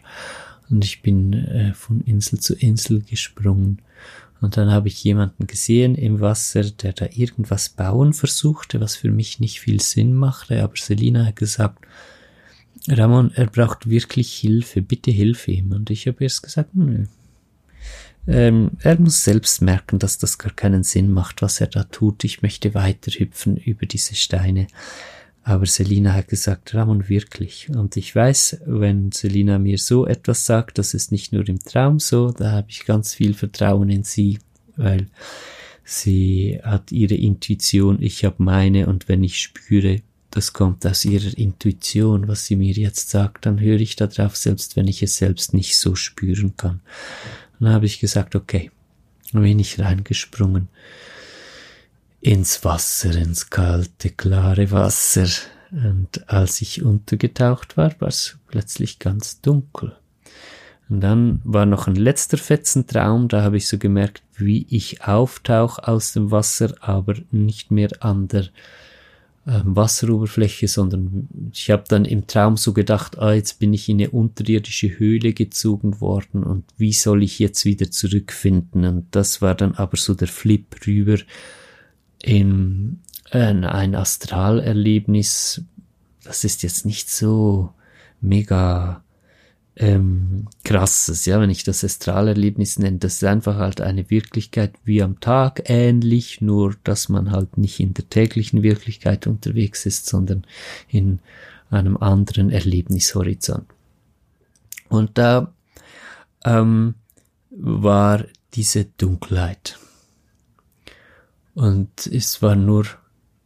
Und 0.69 0.83
ich 0.83 1.01
bin 1.01 1.33
äh, 1.33 1.73
von 1.73 2.01
Insel 2.01 2.39
zu 2.39 2.53
Insel 2.53 3.01
gesprungen. 3.01 3.81
Und 4.41 4.57
dann 4.57 4.69
habe 4.69 4.87
ich 4.89 5.03
jemanden 5.03 5.47
gesehen 5.47 5.95
im 5.95 6.19
Wasser, 6.19 6.63
der 6.63 6.93
da 6.93 7.07
irgendwas 7.11 7.69
bauen 7.69 8.13
versuchte, 8.13 8.79
was 8.79 8.95
für 8.95 9.11
mich 9.11 9.39
nicht 9.39 9.59
viel 9.59 9.81
Sinn 9.81 10.13
machte, 10.13 10.61
aber 10.63 10.73
Selina 10.75 11.25
hat 11.25 11.37
gesagt, 11.37 11.85
Ramon, 12.87 13.31
er 13.33 13.47
braucht 13.47 13.89
wirklich 13.89 14.31
Hilfe, 14.33 14.81
bitte 14.81 15.11
hilf 15.11 15.47
ihm. 15.47 15.71
Und 15.71 15.89
ich 15.89 16.07
habe 16.07 16.23
erst 16.23 16.43
gesagt, 16.43 16.75
nö, 16.75 17.05
ähm, 18.27 18.71
er 18.81 18.99
muss 18.99 19.23
selbst 19.23 19.61
merken, 19.61 19.99
dass 19.99 20.17
das 20.17 20.37
gar 20.37 20.53
keinen 20.53 20.83
Sinn 20.83 21.11
macht, 21.11 21.41
was 21.41 21.61
er 21.61 21.67
da 21.67 21.83
tut. 21.83 22.23
Ich 22.23 22.41
möchte 22.41 22.73
weiter 22.73 23.11
hüpfen 23.11 23.57
über 23.57 23.85
diese 23.85 24.15
Steine. 24.15 24.67
Aber 25.43 25.65
Selina 25.65 26.13
hat 26.13 26.27
gesagt, 26.27 26.73
Ramon 26.73 27.07
wirklich. 27.07 27.69
Und 27.69 27.95
ich 27.95 28.13
weiß, 28.13 28.63
wenn 28.65 29.13
Selina 29.13 29.59
mir 29.59 29.77
so 29.77 30.05
etwas 30.05 30.45
sagt, 30.45 30.77
das 30.77 30.93
ist 30.93 31.13
nicht 31.13 31.31
nur 31.31 31.47
im 31.47 31.59
Traum 31.59 31.99
so, 31.99 32.31
da 32.31 32.51
habe 32.51 32.67
ich 32.69 32.85
ganz 32.85 33.13
viel 33.13 33.33
Vertrauen 33.33 33.89
in 33.89 34.03
sie, 34.03 34.39
weil 34.75 35.07
sie 35.85 36.59
hat 36.63 36.91
ihre 36.91 37.15
Intuition, 37.15 38.01
ich 38.01 38.25
habe 38.25 38.43
meine 38.43 38.87
und 38.87 39.07
wenn 39.07 39.23
ich 39.23 39.39
spüre, 39.39 40.01
das 40.31 40.51
kommt 40.51 40.85
aus 40.85 41.05
ihrer 41.05 41.37
Intuition, 41.37 42.27
was 42.27 42.45
sie 42.45 42.57
mir 42.57 42.73
jetzt 42.73 43.09
sagt, 43.09 43.45
dann 43.45 43.61
höre 43.61 43.79
ich 43.79 43.95
darauf, 43.95 44.35
selbst 44.35 44.75
wenn 44.75 44.89
ich 44.89 45.01
es 45.01 45.15
selbst 45.15 45.53
nicht 45.53 45.77
so 45.77 45.95
spüren 45.95 46.57
kann. 46.57 46.81
Dann 47.59 47.73
habe 47.73 47.85
ich 47.85 47.99
gesagt, 47.99 48.35
okay, 48.35 48.71
dann 49.31 49.43
bin 49.43 49.59
ich 49.59 49.79
reingesprungen 49.79 50.69
ins 52.21 52.63
Wasser, 52.63 53.15
ins 53.15 53.49
kalte, 53.49 54.09
klare 54.09 54.71
Wasser. 54.71 55.27
Und 55.71 56.29
als 56.29 56.61
ich 56.61 56.81
untergetaucht 56.81 57.77
war, 57.77 57.93
war 57.99 58.07
es 58.07 58.37
plötzlich 58.47 58.99
ganz 58.99 59.41
dunkel. 59.41 59.95
Und 60.89 61.01
dann 61.01 61.41
war 61.43 61.65
noch 61.65 61.87
ein 61.87 61.95
letzter 61.95 62.37
Fetzentraum, 62.37 63.27
da 63.27 63.43
habe 63.43 63.57
ich 63.57 63.67
so 63.67 63.77
gemerkt, 63.77 64.23
wie 64.35 64.65
ich 64.69 65.03
auftauche 65.03 65.85
aus 65.85 66.13
dem 66.13 66.31
Wasser, 66.31 66.75
aber 66.79 67.15
nicht 67.31 67.71
mehr 67.71 67.89
an 67.99 68.29
der 68.29 68.45
ähm, 69.47 69.77
Wasseroberfläche, 69.77 70.67
sondern 70.67 71.29
ich 71.53 71.71
habe 71.71 71.85
dann 71.87 72.03
im 72.03 72.27
Traum 72.27 72.57
so 72.57 72.73
gedacht, 72.73 73.17
ah, 73.17 73.33
jetzt 73.33 73.59
bin 73.59 73.73
ich 73.73 73.87
in 73.87 74.01
eine 74.01 74.09
unterirdische 74.09 74.99
Höhle 74.99 75.31
gezogen 75.31 76.01
worden 76.01 76.43
und 76.43 76.65
wie 76.77 76.91
soll 76.91 77.23
ich 77.23 77.39
jetzt 77.39 77.63
wieder 77.63 77.89
zurückfinden? 77.89 78.83
Und 78.83 79.07
das 79.11 79.41
war 79.41 79.55
dann 79.55 79.75
aber 79.75 79.95
so 79.95 80.13
der 80.13 80.27
Flip 80.27 80.75
rüber 80.85 81.17
in 82.21 82.99
äh, 83.31 83.39
ein 83.39 83.95
Astralerlebnis. 83.95 85.63
Das 86.25 86.43
ist 86.43 86.61
jetzt 86.63 86.85
nicht 86.85 87.09
so 87.09 87.71
mega 88.19 89.01
ähm, 89.79 90.47
krasses, 90.63 91.25
ja, 91.25 91.39
wenn 91.39 91.51
ich 91.51 91.63
das 91.63 91.83
Astralerlebnis 91.83 92.79
nenne. 92.79 92.97
Das 92.97 93.15
ist 93.15 93.23
einfach 93.23 93.57
halt 93.57 93.79
eine 93.79 94.09
Wirklichkeit 94.09 94.73
wie 94.83 95.03
am 95.03 95.19
Tag 95.19 95.63
ähnlich, 95.65 96.41
nur 96.41 96.75
dass 96.83 97.09
man 97.09 97.31
halt 97.31 97.57
nicht 97.57 97.79
in 97.79 97.93
der 97.93 98.09
täglichen 98.09 98.63
Wirklichkeit 98.63 99.27
unterwegs 99.27 99.85
ist, 99.85 100.07
sondern 100.07 100.45
in 100.89 101.19
einem 101.69 101.97
anderen 101.97 102.49
Erlebnishorizont. 102.49 103.65
Und 104.89 105.17
da 105.17 105.53
ähm, 106.43 106.95
war 107.51 108.25
diese 108.53 108.85
Dunkelheit. 108.85 109.77
Und 111.53 112.07
es 112.07 112.41
war 112.41 112.55
nur 112.55 112.85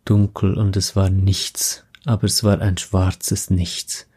dunkel 0.06 0.58
und 0.58 0.78
es 0.78 0.96
war 0.96 1.10
nichts, 1.10 1.84
aber 2.06 2.26
es 2.26 2.44
war 2.44 2.62
ein 2.62 2.78
schwarzes 2.78 3.50
Nichts. 3.50 4.08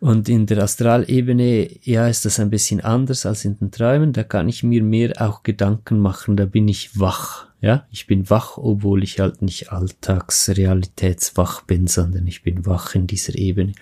Und 0.00 0.28
in 0.28 0.46
der 0.46 0.62
Astralebene, 0.62 1.70
ja, 1.82 2.06
ist 2.06 2.24
das 2.24 2.38
ein 2.38 2.50
bisschen 2.50 2.80
anders 2.80 3.26
als 3.26 3.44
in 3.44 3.58
den 3.58 3.72
Träumen. 3.72 4.12
Da 4.12 4.22
kann 4.22 4.48
ich 4.48 4.62
mir 4.62 4.82
mehr 4.82 5.14
auch 5.18 5.42
Gedanken 5.42 5.98
machen. 5.98 6.36
Da 6.36 6.44
bin 6.46 6.68
ich 6.68 7.00
wach. 7.00 7.48
Ja, 7.60 7.86
ich 7.90 8.06
bin 8.06 8.30
wach, 8.30 8.56
obwohl 8.56 9.02
ich 9.02 9.18
halt 9.18 9.42
nicht 9.42 9.72
alltagsrealitätswach 9.72 11.62
bin, 11.62 11.88
sondern 11.88 12.28
ich 12.28 12.44
bin 12.44 12.64
wach 12.66 12.94
in 12.94 13.08
dieser 13.08 13.34
Ebene. 13.36 13.72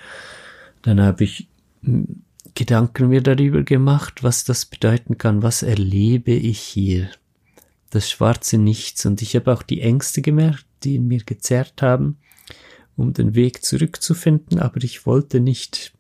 Dann 0.81 1.03
habe 1.03 1.25
ich 1.25 1.49
hm, 1.83 2.23
Gedanken 2.55 3.09
mir 3.09 3.21
darüber 3.21 3.63
gemacht, 3.65 4.23
was 4.23 4.45
das 4.45 4.65
bedeuten 4.65 5.19
kann. 5.19 5.43
Was 5.43 5.63
erlebe 5.63 6.33
ich 6.33 6.61
hier? 6.61 7.11
Das 7.91 8.09
schwarze 8.11 8.57
Nichts. 8.57 9.05
Und 9.05 9.21
ich 9.21 9.37
habe 9.37 9.53
auch 9.53 9.63
die 9.63 9.83
Ängste 9.83 10.23
gemerkt, 10.23 10.65
die 10.83 10.97
in 10.97 11.07
mir 11.07 11.23
gezerrt 11.23 11.83
haben, 11.83 12.17
um 12.97 13.13
den 13.13 13.35
Weg 13.35 13.63
zurückzufinden. 13.63 14.59
Aber 14.59 14.83
ich 14.83 15.05
wollte 15.05 15.41
nicht 15.41 15.93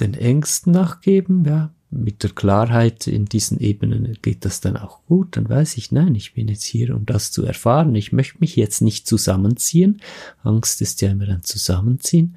den 0.00 0.14
Ängsten 0.14 0.72
nachgeben, 0.72 1.44
ja, 1.44 1.72
mit 1.90 2.22
der 2.22 2.30
Klarheit 2.30 3.06
in 3.06 3.26
diesen 3.26 3.58
Ebenen 3.58 4.18
geht 4.20 4.44
das 4.44 4.60
dann 4.60 4.76
auch 4.76 5.04
gut, 5.06 5.36
dann 5.36 5.48
weiß 5.48 5.76
ich, 5.76 5.92
nein, 5.92 6.14
ich 6.14 6.34
bin 6.34 6.48
jetzt 6.48 6.64
hier, 6.64 6.94
um 6.94 7.06
das 7.06 7.30
zu 7.30 7.44
erfahren. 7.44 7.94
Ich 7.94 8.12
möchte 8.12 8.38
mich 8.40 8.56
jetzt 8.56 8.82
nicht 8.82 9.06
zusammenziehen. 9.06 10.00
Angst 10.42 10.82
ist 10.82 11.00
ja 11.00 11.10
immer 11.10 11.28
ein 11.28 11.42
Zusammenziehen, 11.42 12.36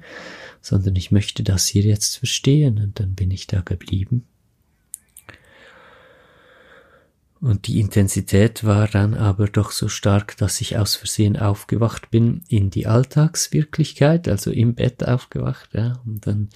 sondern 0.60 0.96
ich 0.96 1.10
möchte 1.10 1.42
das 1.42 1.66
hier 1.66 1.82
jetzt 1.82 2.16
verstehen 2.18 2.78
und 2.78 3.00
dann 3.00 3.14
bin 3.14 3.30
ich 3.30 3.46
da 3.46 3.60
geblieben. 3.60 4.24
Und 7.42 7.68
die 7.68 7.80
Intensität 7.80 8.64
war 8.64 8.86
dann 8.86 9.14
aber 9.14 9.46
doch 9.46 9.70
so 9.70 9.88
stark, 9.88 10.36
dass 10.36 10.60
ich 10.60 10.76
aus 10.76 10.94
Versehen 10.94 11.38
aufgewacht 11.38 12.10
bin 12.10 12.42
in 12.48 12.68
die 12.68 12.86
Alltagswirklichkeit, 12.86 14.28
also 14.28 14.50
im 14.50 14.74
Bett 14.74 15.08
aufgewacht, 15.08 15.70
ja. 15.72 16.02
Und 16.04 16.26
dann, 16.26 16.48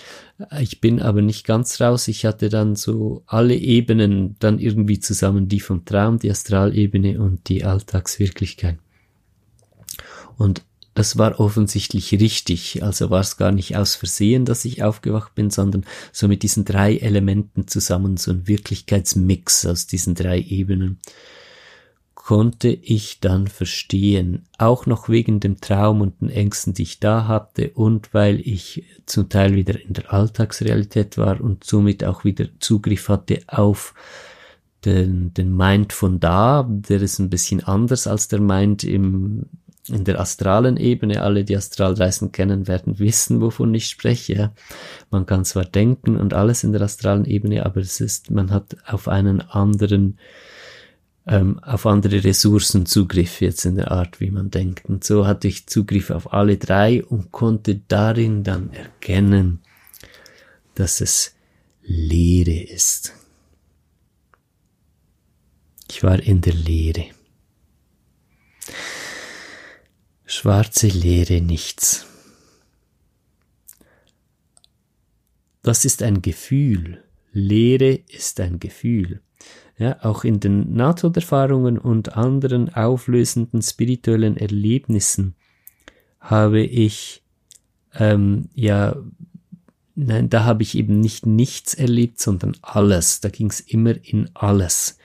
äh, 0.51 0.63
ich 0.63 0.83
bin 0.83 1.01
aber 1.01 1.23
nicht 1.23 1.47
ganz 1.47 1.81
raus. 1.81 2.07
Ich 2.09 2.27
hatte 2.27 2.51
dann 2.51 2.77
so 2.77 3.23
alle 3.27 3.55
Ebenen 3.55 4.37
dann 4.41 4.59
irgendwie 4.59 5.01
zusammen, 5.01 5.49
die 5.49 5.61
vom 5.61 5.87
Traum, 5.87 6.19
die 6.19 6.31
Astralebene 6.31 7.19
und 7.19 7.49
die 7.49 7.65
Alltagswirklichkeit. 7.65 8.77
Und 10.37 10.65
das 10.95 11.19
war 11.19 11.41
offensichtlich 11.41 12.13
richtig. 12.13 12.83
Also 12.83 13.11
war 13.11 13.21
es 13.21 13.37
gar 13.37 13.53
nicht 13.53 13.77
aus 13.77 13.97
Versehen, 13.97 14.45
dass 14.45 14.65
ich 14.65 14.83
aufgewacht 14.83 15.35
bin, 15.35 15.51
sondern 15.51 15.85
so 16.13 16.29
mit 16.29 16.43
diesen 16.43 16.65
drei 16.65 16.97
Elementen 16.97 17.67
zusammen, 17.67 18.17
so 18.17 18.31
ein 18.31 18.47
Wirklichkeitsmix 18.47 19.67
aus 19.67 19.87
diesen 19.87 20.15
drei 20.15 20.41
Ebenen, 20.41 21.01
konnte 22.15 22.69
ich 22.69 23.21
dann 23.21 23.49
verstehen, 23.49 24.45
auch 24.57 24.87
noch 24.87 25.11
wegen 25.11 25.41
dem 25.41 25.61
Traum 25.61 26.01
und 26.01 26.23
den 26.23 26.31
Ängsten, 26.31 26.73
die 26.73 26.85
ich 26.85 26.99
da 26.99 27.29
hatte 27.29 27.71
und 27.75 28.15
weil 28.15 28.41
ich 28.41 28.85
zum 29.05 29.29
Teil 29.29 29.55
wieder 29.55 29.79
in 29.79 29.93
der 29.93 30.11
Alltagsrealität 30.11 31.19
war 31.19 31.41
und 31.41 31.65
somit 31.65 32.03
auch 32.03 32.25
wieder 32.25 32.47
Zugriff 32.61 33.11
hatte 33.11 33.43
auf 33.47 33.93
den, 34.87 35.35
den 35.35 35.55
Mind 35.55 35.93
von 35.93 36.19
da, 36.19 36.67
der 36.67 37.03
ist 37.03 37.19
ein 37.19 37.29
bisschen 37.29 37.63
anders 37.63 38.07
als 38.07 38.29
der 38.29 38.41
Mind 38.41 38.85
im 38.85 39.47
in 39.89 40.05
der 40.05 40.19
astralen 40.19 40.77
Ebene, 40.77 41.23
alle, 41.23 41.45
die 41.45 41.57
Astralreisen 41.57 42.33
kennen, 42.33 42.67
werden 42.67 42.99
wissen, 42.99 43.41
wovon 43.41 43.75
ich 43.75 43.87
spreche. 43.87 44.53
Man 45.11 45.27
kann 45.27 45.45
zwar 45.45 45.65
denken 45.65 46.17
und 46.17 46.33
alles 46.33 46.65
in 46.65 46.73
der 46.73 46.83
astralen 46.83 47.27
Ebene, 47.27 47.67
aber 47.67 47.81
es 47.81 48.01
ist, 48.01 48.31
man 48.31 48.51
hat 48.51 48.77
auf 48.87 49.09
einen 49.09 49.43
anderen, 49.43 50.19
ähm, 51.27 51.59
auf 51.63 51.87
andere 51.87 52.25
Ressourcen 52.25 52.87
Zugriff 52.87 53.41
jetzt 53.41 53.67
in 53.67 53.77
der 53.77 53.91
Art, 53.91 54.21
wie 54.21 54.31
man 54.31 54.51
denkt. 54.51 54.87
Und 54.87 55.05
so 55.05 55.27
hatte 55.27 55.49
ich 55.49 55.67
Zugriff 55.67 56.11
auf 56.11 56.33
alle 56.33 56.57
drei 56.57 57.05
und 57.05 57.31
konnte 57.31 57.81
darin 57.87 58.43
dann 58.43 58.73
erkennen, 58.73 59.61
dass 60.75 61.03
es 61.03 61.35
Leere 61.83 62.63
ist. 62.63 63.13
Ich 65.91 66.03
war 66.03 66.19
in 66.19 66.41
der 66.41 66.55
Leere. 66.55 67.05
Schwarze 70.27 70.89
Leere 70.89 71.41
nichts. 71.41 72.07
Das 75.63 75.85
ist 75.85 76.03
ein 76.03 76.23
Gefühl. 76.23 77.03
Leere 77.33 78.01
ist 78.09 78.41
ein 78.41 78.59
Gefühl. 78.59 79.21
Ja, 79.77 80.03
auch 80.03 80.25
in 80.25 80.41
den 80.41 80.75
Nahtoderfahrungen 80.75 81.79
und 81.79 82.17
anderen 82.17 82.73
auflösenden 82.75 83.61
spirituellen 83.61 84.37
Erlebnissen 84.37 85.35
habe 86.21 86.63
ich 86.63 87.23
ähm, 87.95 88.49
ja 88.55 88.97
nein, 89.95 90.31
da 90.31 90.45
habe 90.45 90.63
ich 90.63 90.77
eben 90.77 91.01
nicht 91.01 91.27
nichts 91.27 91.75
erlebt, 91.75 92.21
sondern 92.21 92.57
alles. 92.63 93.21
Da 93.21 93.29
ging 93.29 93.49
es 93.51 93.61
immer 93.61 93.95
in 94.03 94.31
alles. 94.35 94.99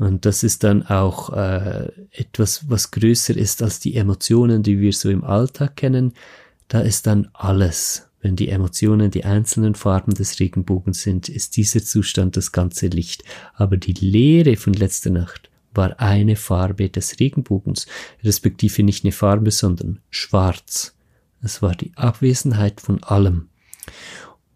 Und 0.00 0.24
das 0.24 0.42
ist 0.42 0.64
dann 0.64 0.82
auch 0.86 1.28
äh, 1.34 1.92
etwas, 2.12 2.70
was 2.70 2.90
größer 2.90 3.36
ist 3.36 3.62
als 3.62 3.80
die 3.80 3.96
Emotionen, 3.96 4.62
die 4.62 4.80
wir 4.80 4.94
so 4.94 5.10
im 5.10 5.24
Alltag 5.24 5.76
kennen. 5.76 6.14
Da 6.68 6.80
ist 6.80 7.06
dann 7.06 7.28
alles. 7.34 8.08
Wenn 8.22 8.34
die 8.34 8.48
Emotionen 8.48 9.10
die 9.10 9.26
einzelnen 9.26 9.74
Farben 9.74 10.14
des 10.14 10.40
Regenbogens 10.40 11.02
sind, 11.02 11.28
ist 11.28 11.58
dieser 11.58 11.84
Zustand 11.84 12.38
das 12.38 12.50
ganze 12.50 12.86
Licht. 12.86 13.24
Aber 13.52 13.76
die 13.76 13.92
Leere 13.92 14.56
von 14.56 14.72
letzter 14.72 15.10
Nacht 15.10 15.50
war 15.74 16.00
eine 16.00 16.36
Farbe 16.36 16.88
des 16.88 17.20
Regenbogens, 17.20 17.86
respektive 18.24 18.82
nicht 18.82 19.04
eine 19.04 19.12
Farbe, 19.12 19.50
sondern 19.50 20.00
schwarz. 20.08 20.96
Es 21.42 21.60
war 21.60 21.74
die 21.74 21.92
Abwesenheit 21.96 22.80
von 22.80 23.02
allem. 23.02 23.50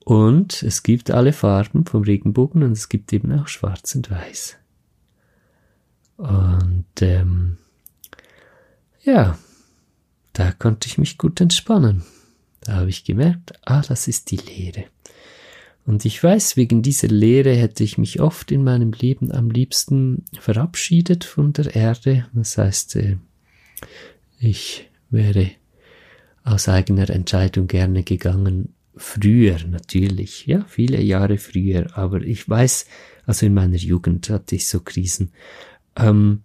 Und 0.07 0.63
es 0.63 0.83
gibt 0.83 1.11
alle 1.11 1.35
Farben 1.35 1.85
vom 1.85 2.03
Regenbogen 2.03 2.63
und 2.63 2.73
es 2.73 2.89
gibt 2.89 3.13
eben 3.13 3.31
auch 3.39 3.49
schwarz 3.49 3.95
und 3.95 4.11
weiß. 4.11 4.57
Und 6.17 6.87
ähm, 7.01 7.59
ja, 9.03 9.39
da 10.33 10.53
konnte 10.53 10.89
ich 10.89 10.99
mich 10.99 11.19
gut 11.19 11.41
entspannen. 11.41 12.03
Da 12.61 12.75
habe 12.77 12.91
ich 12.91 13.05
gemerkt, 13.05 13.53
ah, 13.65 13.83
das 13.83 14.09
ist 14.09 14.31
die 14.31 14.37
Lehre. 14.37 14.85
Und 15.87 16.05
ich 16.07 16.23
weiß, 16.23 16.57
wegen 16.57 16.83
dieser 16.83 17.09
Lehre 17.09 17.55
hätte 17.55 17.85
ich 17.85 17.99
mich 17.99 18.21
oft 18.21 18.51
in 18.51 18.65
meinem 18.65 18.93
Leben 18.93 19.31
am 19.33 19.51
liebsten 19.51 20.25
verabschiedet 20.39 21.25
von 21.25 21.53
der 21.53 21.75
Erde. 21.75 22.27
Das 22.33 22.57
heißt, 22.57 22.97
äh, 22.97 23.19
ich 24.39 24.89
wäre 25.11 25.51
aus 26.43 26.69
eigener 26.69 27.11
Entscheidung 27.11 27.67
gerne 27.67 28.03
gegangen. 28.03 28.75
Früher 28.97 29.59
natürlich, 29.67 30.47
ja, 30.47 30.65
viele 30.69 31.03
Jahre 31.03 31.37
früher. 31.37 31.87
Aber 31.99 32.23
ich 32.23 32.49
weiß, 32.49 32.87
also 33.27 33.45
in 33.45 33.55
meiner 33.55 33.77
Jugend 33.77 34.31
hatte 34.31 34.57
ich 34.57 34.69
so 34.69 34.81
Krisen. 34.81 35.33
Ähm, 35.97 36.43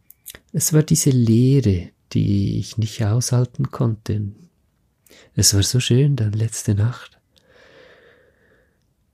es 0.52 0.74
war 0.74 0.84
diese 0.84 1.10
Leere, 1.10 1.90
die 2.14 2.60
ich 2.60 2.78
nicht 2.78 3.04
aushalten 3.04 3.72
konnte. 3.72 4.32
Es 5.36 5.54
war 5.54 5.64
so 5.64 5.80
schön 5.80 6.16
dann 6.16 6.34
letzte 6.34 6.76
Nacht. 6.76 7.20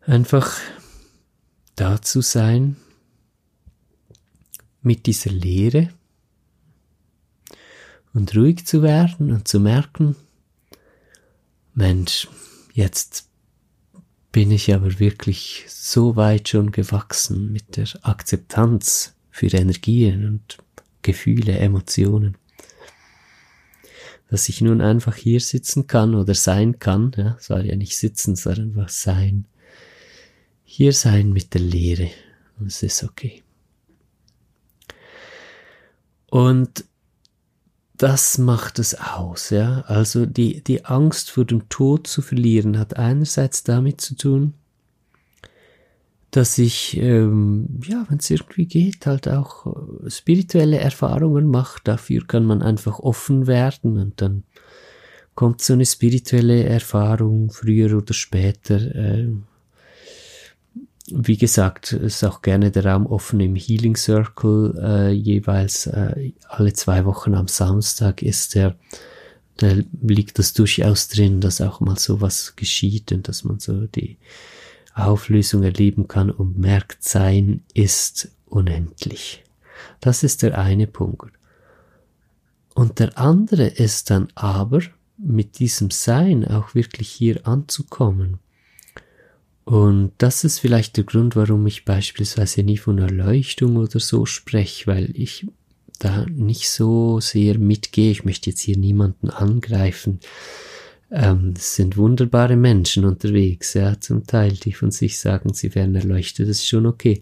Einfach 0.01 0.57
da 1.75 2.01
zu 2.01 2.21
sein 2.21 2.77
mit 4.81 5.07
dieser 5.07 5.31
Leere 5.31 5.89
und 8.13 8.35
ruhig 8.35 8.65
zu 8.65 8.81
werden 8.81 9.31
und 9.31 9.47
zu 9.47 9.59
merken, 9.59 10.15
Mensch, 11.73 12.29
jetzt 12.73 13.29
bin 14.31 14.51
ich 14.51 14.73
aber 14.73 14.99
wirklich 14.99 15.65
so 15.67 16.15
weit 16.15 16.49
schon 16.49 16.71
gewachsen 16.71 17.51
mit 17.51 17.75
der 17.77 17.87
Akzeptanz 18.03 19.14
für 19.35 19.47
Energien 19.47 20.25
und 20.25 20.59
Gefühle, 21.01 21.57
Emotionen. 21.57 22.37
Dass 24.29 24.47
ich 24.47 24.61
nun 24.61 24.79
einfach 24.79 25.17
hier 25.17 25.41
sitzen 25.41 25.87
kann 25.87 26.15
oder 26.15 26.33
sein 26.33 26.79
kann, 26.79 27.11
ja, 27.17 27.35
soll 27.41 27.65
ja 27.65 27.75
nicht 27.75 27.97
sitzen, 27.97 28.37
sondern 28.37 28.69
einfach 28.69 28.87
sein. 28.87 29.45
Hier 30.63 30.93
sein 30.93 31.33
mit 31.33 31.53
der 31.53 31.59
Lehre. 31.59 32.11
Und 32.57 32.67
es 32.67 32.81
ist 32.81 33.03
okay. 33.03 33.43
Und 36.27 36.85
das 37.97 38.37
macht 38.37 38.79
es 38.79 38.95
aus, 38.95 39.49
ja. 39.49 39.81
Also 39.81 40.25
die, 40.25 40.63
die 40.63 40.85
Angst 40.85 41.29
vor 41.29 41.43
dem 41.43 41.67
Tod 41.67 42.07
zu 42.07 42.21
verlieren 42.21 42.79
hat 42.79 42.95
einerseits 42.95 43.65
damit 43.65 43.99
zu 43.99 44.15
tun, 44.15 44.53
dass 46.35 46.57
ich, 46.57 46.97
ähm, 46.97 47.79
ja, 47.87 48.05
wenn 48.09 48.17
es 48.17 48.29
irgendwie 48.29 48.65
geht, 48.65 49.05
halt 49.05 49.29
auch 49.29 49.67
äh, 49.67 50.09
spirituelle 50.09 50.77
Erfahrungen 50.79 51.47
mache. 51.47 51.79
Dafür 51.85 52.27
kann 52.27 52.45
man 52.45 52.61
einfach 52.61 52.99
offen 52.99 53.47
werden 53.47 53.97
und 53.97 54.21
dann 54.21 54.43
kommt 55.33 55.61
so 55.61 55.71
eine 55.71 55.85
spirituelle 55.85 56.65
Erfahrung 56.65 57.51
früher 57.51 57.95
oder 57.97 58.13
später. 58.13 58.75
Äh, 58.75 59.29
wie 61.07 61.37
gesagt, 61.37 61.93
ist 61.93 62.25
auch 62.25 62.41
gerne 62.41 62.69
der 62.69 62.85
Raum 62.85 63.05
offen 63.05 63.39
im 63.39 63.55
Healing 63.55 63.95
Circle, 63.95 64.77
äh, 64.83 65.11
jeweils 65.11 65.87
äh, 65.87 66.33
alle 66.49 66.73
zwei 66.73 67.05
Wochen 67.05 67.33
am 67.33 67.47
Samstag 67.47 68.21
ist 68.21 68.55
der, 68.55 68.75
da 69.57 69.71
liegt 70.01 70.37
das 70.37 70.51
durchaus 70.51 71.07
drin, 71.07 71.39
dass 71.39 71.61
auch 71.61 71.79
mal 71.79 71.97
so 71.97 72.19
was 72.19 72.57
geschieht 72.57 73.13
und 73.13 73.29
dass 73.29 73.45
man 73.45 73.59
so 73.59 73.85
die 73.85 74.17
Auflösung 74.95 75.63
erleben 75.63 76.07
kann 76.07 76.31
und 76.31 76.57
merkt, 76.57 77.03
Sein 77.03 77.61
ist 77.73 78.31
unendlich. 78.45 79.43
Das 79.99 80.23
ist 80.23 80.41
der 80.41 80.57
eine 80.57 80.87
Punkt. 80.87 81.31
Und 82.73 82.99
der 82.99 83.17
andere 83.17 83.67
ist 83.67 84.09
dann 84.09 84.29
aber, 84.35 84.81
mit 85.17 85.59
diesem 85.59 85.91
Sein 85.91 86.45
auch 86.45 86.75
wirklich 86.75 87.09
hier 87.09 87.47
anzukommen. 87.47 88.39
Und 89.63 90.11
das 90.17 90.43
ist 90.43 90.59
vielleicht 90.59 90.97
der 90.97 91.05
Grund, 91.05 91.35
warum 91.35 91.65
ich 91.65 91.85
beispielsweise 91.85 92.63
nie 92.63 92.77
von 92.77 92.99
Erleuchtung 92.99 93.77
oder 93.77 93.99
so 93.99 94.25
spreche, 94.25 94.87
weil 94.87 95.09
ich 95.13 95.47
da 95.99 96.25
nicht 96.25 96.69
so 96.69 97.19
sehr 97.19 97.57
mitgehe. 97.57 98.11
Ich 98.11 98.25
möchte 98.25 98.49
jetzt 98.49 98.59
hier 98.59 98.77
niemanden 98.77 99.29
angreifen. 99.29 100.19
Ähm, 101.17 101.53
es 101.55 101.75
sind 101.75 101.95
wunderbare 101.95 102.57
Menschen 102.57 103.05
unterwegs, 103.05 103.73
ja, 103.73 103.97
zum 104.01 104.27
Teil, 104.27 104.51
die 104.51 104.73
von 104.73 104.91
sich 104.91 105.17
sagen, 105.17 105.53
sie 105.53 105.73
werden 105.73 105.95
erleuchtet, 105.95 106.49
das 106.49 106.57
ist 106.57 106.67
schon 106.67 106.85
okay. 106.85 107.21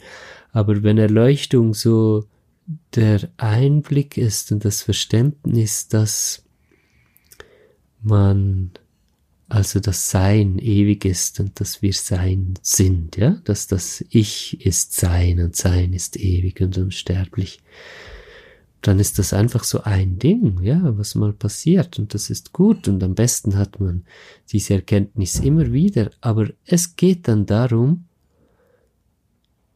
Aber 0.52 0.82
wenn 0.82 0.98
Erleuchtung 0.98 1.76
so 1.76 2.26
der 2.96 3.30
Einblick 3.38 4.18
ist 4.18 4.52
und 4.52 4.66
das 4.66 4.82
Verständnis, 4.82 5.90
dass 5.90 6.44
man 8.02 8.72
also 9.48 9.80
das 9.80 10.10
Sein 10.10 10.58
ewig 10.58 11.06
ist 11.06 11.40
und 11.40 11.60
dass 11.60 11.84
wir 11.84 11.94
Sein 11.94 12.56
sind, 12.64 13.18
ja, 13.18 13.42
dass 13.44 13.68
das 13.68 14.04
Ich 14.10 14.66
ist 14.66 14.94
Sein 14.94 15.40
und 15.40 15.56
Sein 15.56 15.94
ist 15.94 16.18
ewig 16.18 16.62
und 16.62 16.80
unsterblich, 16.80 17.60
dann 18.84 19.00
ist 19.00 19.18
das 19.18 19.34
einfach 19.34 19.64
so 19.64 19.82
ein 19.84 20.20
Ding, 20.20 20.62
ja, 20.62 20.98
was 20.98 21.16
mal 21.16 21.34
passiert 21.34 21.98
und 22.00 22.14
das 22.14 22.30
ist 22.30 22.54
gut 22.54 22.88
und 22.88 23.02
am 23.04 23.16
besten 23.16 23.58
hat 23.58 23.80
man 23.80 24.04
diese 24.52 24.76
Erkenntnis 24.76 25.40
immer 25.40 25.72
wieder, 25.72 26.12
aber 26.22 26.50
es 26.66 26.96
geht 26.96 27.28
dann 27.28 27.46
darum, 27.46 28.06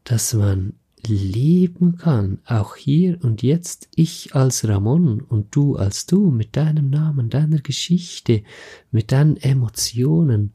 dass 0.03 0.33
man 0.33 0.73
leben 1.05 1.97
kann, 1.97 2.39
auch 2.45 2.75
hier 2.75 3.17
und 3.23 3.41
jetzt, 3.43 3.87
ich 3.95 4.35
als 4.35 4.67
Ramon 4.67 5.21
und 5.21 5.55
du 5.55 5.75
als 5.77 6.05
du, 6.05 6.29
mit 6.29 6.57
deinem 6.57 6.89
Namen, 6.89 7.29
deiner 7.29 7.59
Geschichte, 7.59 8.43
mit 8.91 9.11
deinen 9.13 9.37
Emotionen 9.37 10.51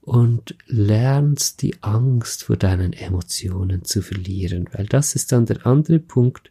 und 0.00 0.56
lernst 0.66 1.62
die 1.62 1.82
Angst 1.82 2.44
vor 2.44 2.56
deinen 2.56 2.92
Emotionen 2.92 3.84
zu 3.84 4.02
verlieren, 4.02 4.68
weil 4.72 4.86
das 4.86 5.14
ist 5.14 5.32
dann 5.32 5.46
der 5.46 5.66
andere 5.66 5.98
Punkt, 5.98 6.50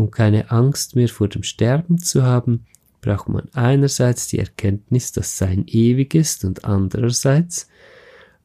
um 0.00 0.10
keine 0.10 0.50
Angst 0.50 0.96
mehr 0.96 1.08
vor 1.08 1.28
dem 1.28 1.42
Sterben 1.42 1.98
zu 1.98 2.22
haben, 2.22 2.66
braucht 3.00 3.28
man 3.28 3.48
einerseits 3.52 4.26
die 4.28 4.38
Erkenntnis, 4.38 5.12
dass 5.12 5.38
Sein 5.38 5.64
ewig 5.66 6.14
ist 6.14 6.44
und 6.44 6.64
andererseits 6.64 7.68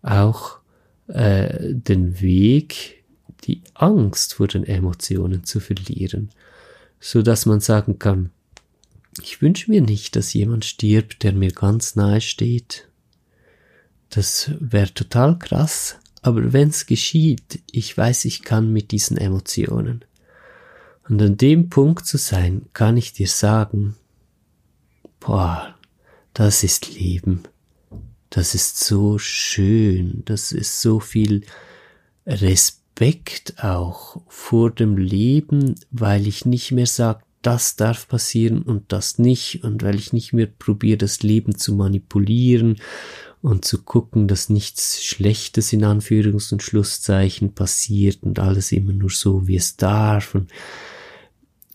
auch 0.01 0.59
äh, 1.07 1.73
den 1.73 2.21
Weg, 2.21 3.03
die 3.43 3.61
Angst 3.73 4.35
vor 4.35 4.47
den 4.47 4.63
Emotionen 4.63 5.43
zu 5.43 5.59
verlieren, 5.59 6.29
so 6.99 7.21
dass 7.21 7.45
man 7.45 7.59
sagen 7.59 7.99
kann, 7.99 8.31
ich 9.21 9.41
wünsche 9.41 9.71
mir 9.71 9.81
nicht, 9.81 10.15
dass 10.15 10.33
jemand 10.33 10.65
stirbt, 10.65 11.23
der 11.23 11.33
mir 11.33 11.51
ganz 11.51 11.95
nahe 11.95 12.19
steht. 12.19 12.89
Das 14.09 14.51
wäre 14.59 14.93
total 14.93 15.39
krass, 15.39 15.97
aber 16.21 16.51
wenn's 16.53 16.85
geschieht, 16.85 17.61
ich 17.71 17.97
weiß, 17.97 18.25
ich 18.25 18.43
kann 18.43 18.73
mit 18.73 18.91
diesen 18.91 19.17
Emotionen. 19.17 20.03
Und 21.07 21.21
an 21.21 21.37
dem 21.37 21.69
Punkt 21.69 22.05
zu 22.05 22.17
sein, 22.17 22.65
kann 22.73 22.97
ich 22.97 23.13
dir 23.13 23.27
sagen, 23.27 23.95
boah, 25.19 25.75
das 26.33 26.63
ist 26.63 26.93
Leben. 26.93 27.43
Das 28.29 28.55
ist 28.55 28.83
so 28.83 29.17
schön. 29.17 30.23
Das 30.25 30.51
ist 30.51 30.81
so 30.81 30.99
viel 30.99 31.43
Respekt 32.25 33.63
auch 33.63 34.21
vor 34.27 34.71
dem 34.71 34.97
Leben, 34.97 35.75
weil 35.91 36.27
ich 36.27 36.45
nicht 36.45 36.71
mehr 36.71 36.87
sage, 36.87 37.23
das 37.43 37.75
darf 37.75 38.07
passieren 38.07 38.63
und 38.63 38.91
das 38.91 39.19
nicht 39.19 39.63
und 39.63 39.83
weil 39.83 39.95
ich 39.95 40.11
nicht 40.11 40.33
mehr 40.33 40.47
probiere, 40.47 40.97
das 40.97 41.21
Leben 41.21 41.55
zu 41.55 41.75
manipulieren 41.75 42.81
und 43.43 43.63
zu 43.63 43.83
gucken, 43.83 44.27
dass 44.27 44.49
nichts 44.49 45.03
Schlechtes 45.03 45.71
in 45.71 45.85
Anführungs- 45.85 46.51
und 46.51 46.63
Schlusszeichen 46.63 47.53
passiert 47.53 48.23
und 48.23 48.39
alles 48.39 48.71
immer 48.71 48.93
nur 48.93 49.11
so, 49.11 49.47
wie 49.47 49.57
es 49.57 49.77
darf 49.77 50.33
und 50.33 50.49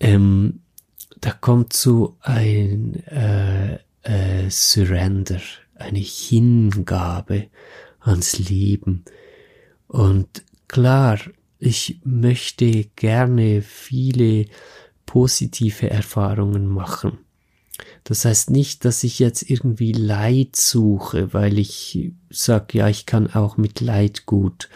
ähm, 0.01 0.61
da 1.21 1.31
kommt 1.33 1.75
so 1.75 2.17
ein 2.21 3.05
äh, 3.07 3.75
äh, 4.03 4.51
Surrender, 4.51 5.41
eine 5.75 5.99
Hingabe, 5.99 7.49
ans 8.01 8.39
Leben. 8.39 9.05
Und 9.87 10.45
klar, 10.69 11.19
ich 11.59 12.01
möchte 12.05 12.85
gerne 12.97 13.61
viele 13.61 14.47
positive 15.05 15.91
Erfahrungen 15.91 16.67
machen. 16.67 17.19
Das 18.05 18.25
heißt 18.25 18.51
nicht, 18.51 18.85
dass 18.85 19.05
ich 19.05 19.19
jetzt 19.19 19.49
irgendwie 19.49 19.93
Leid 19.93 20.57
suche, 20.57 21.33
weil 21.35 21.59
ich 21.59 22.13
sage, 22.31 22.79
ja, 22.79 22.89
ich 22.89 23.07
kann 23.07 23.33
auch 23.33 23.57
mit 23.57 23.81
Leid 23.81 24.27
gut. 24.27 24.69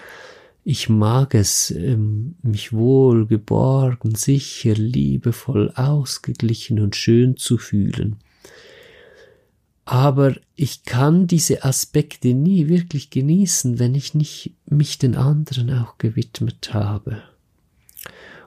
Ich 0.67 0.89
mag 0.89 1.35
es, 1.35 1.71
ähm, 1.71 2.37
mich 2.43 2.73
wohl, 2.73 3.27
geborgen, 3.27 4.15
sicher, 4.15 4.73
liebevoll, 4.75 5.71
ausgeglichen 5.75 6.81
und 6.81 6.97
schön 6.97 7.37
zu 7.37 7.59
fühlen. 7.59 8.17
Aber 9.85 10.35
ich 10.57 10.85
kann 10.85 11.27
diese 11.27 11.65
Aspekte 11.65 12.33
nie 12.33 12.69
wirklich 12.69 13.11
genießen, 13.11 13.79
wenn 13.79 13.95
ich 13.95 14.15
nicht 14.15 14.55
mich 14.65 14.99
den 14.99 15.17
anderen 15.17 15.71
auch 15.71 15.99
gewidmet 15.99 16.73
habe. 16.73 17.23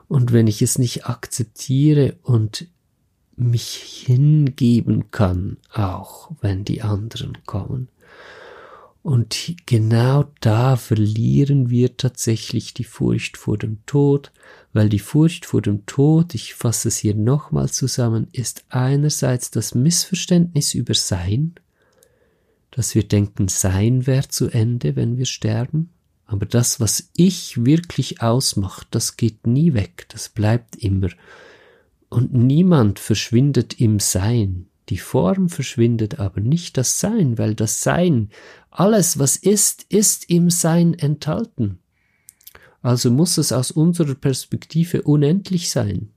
Und 0.08 0.32
wenn 0.32 0.48
ich 0.48 0.60
es 0.60 0.78
nicht 0.78 1.06
akzeptiere 1.06 2.16
und 2.22 2.66
mich 3.36 4.02
hingeben 4.06 5.12
kann, 5.12 5.58
auch 5.72 6.32
wenn 6.40 6.64
die 6.64 6.82
anderen 6.82 7.38
kommen. 7.46 7.88
Und 9.08 9.56
genau 9.64 10.30
da 10.40 10.76
verlieren 10.76 11.70
wir 11.70 11.96
tatsächlich 11.96 12.74
die 12.74 12.84
Furcht 12.84 13.38
vor 13.38 13.56
dem 13.56 13.78
Tod, 13.86 14.32
weil 14.74 14.90
die 14.90 14.98
Furcht 14.98 15.46
vor 15.46 15.62
dem 15.62 15.86
Tod, 15.86 16.34
ich 16.34 16.52
fasse 16.52 16.88
es 16.88 16.98
hier 16.98 17.14
nochmal 17.14 17.70
zusammen, 17.70 18.28
ist 18.32 18.66
einerseits 18.68 19.50
das 19.50 19.74
Missverständnis 19.74 20.74
über 20.74 20.92
Sein, 20.92 21.54
dass 22.70 22.94
wir 22.94 23.02
denken, 23.02 23.48
Sein 23.48 24.06
wäre 24.06 24.28
zu 24.28 24.50
Ende, 24.50 24.94
wenn 24.94 25.16
wir 25.16 25.24
sterben, 25.24 25.88
aber 26.26 26.44
das, 26.44 26.78
was 26.78 27.08
ich 27.16 27.64
wirklich 27.64 28.20
ausmacht, 28.20 28.88
das 28.90 29.16
geht 29.16 29.46
nie 29.46 29.72
weg, 29.72 30.04
das 30.10 30.28
bleibt 30.28 30.76
immer. 30.76 31.08
Und 32.10 32.34
niemand 32.34 32.98
verschwindet 32.98 33.80
im 33.80 34.00
Sein. 34.00 34.66
Die 34.88 34.98
Form 34.98 35.48
verschwindet 35.48 36.18
aber 36.18 36.40
nicht 36.40 36.76
das 36.76 36.98
Sein, 37.00 37.36
weil 37.38 37.54
das 37.54 37.82
Sein, 37.82 38.30
alles 38.70 39.18
was 39.18 39.36
ist, 39.36 39.84
ist 39.88 40.30
im 40.30 40.50
Sein 40.50 40.94
enthalten. 40.94 41.78
Also 42.80 43.10
muss 43.10 43.38
es 43.38 43.52
aus 43.52 43.70
unserer 43.70 44.14
Perspektive 44.14 45.02
unendlich 45.02 45.70
sein. 45.70 46.10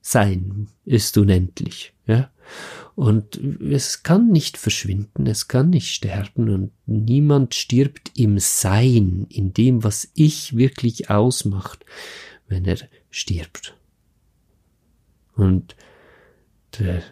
Sein 0.00 0.68
ist 0.84 1.16
unendlich, 1.16 1.94
ja. 2.06 2.30
Und 2.94 3.36
es 3.36 4.02
kann 4.02 4.28
nicht 4.28 4.58
verschwinden, 4.58 5.26
es 5.26 5.48
kann 5.48 5.70
nicht 5.70 5.94
sterben 5.94 6.50
und 6.50 6.72
niemand 6.86 7.54
stirbt 7.54 8.12
im 8.16 8.38
Sein, 8.38 9.26
in 9.30 9.54
dem, 9.54 9.82
was 9.82 10.10
ich 10.14 10.56
wirklich 10.56 11.08
ausmacht, 11.08 11.86
wenn 12.48 12.66
er 12.66 12.76
stirbt. 13.10 13.74
Und 15.34 15.74
der 16.78 17.02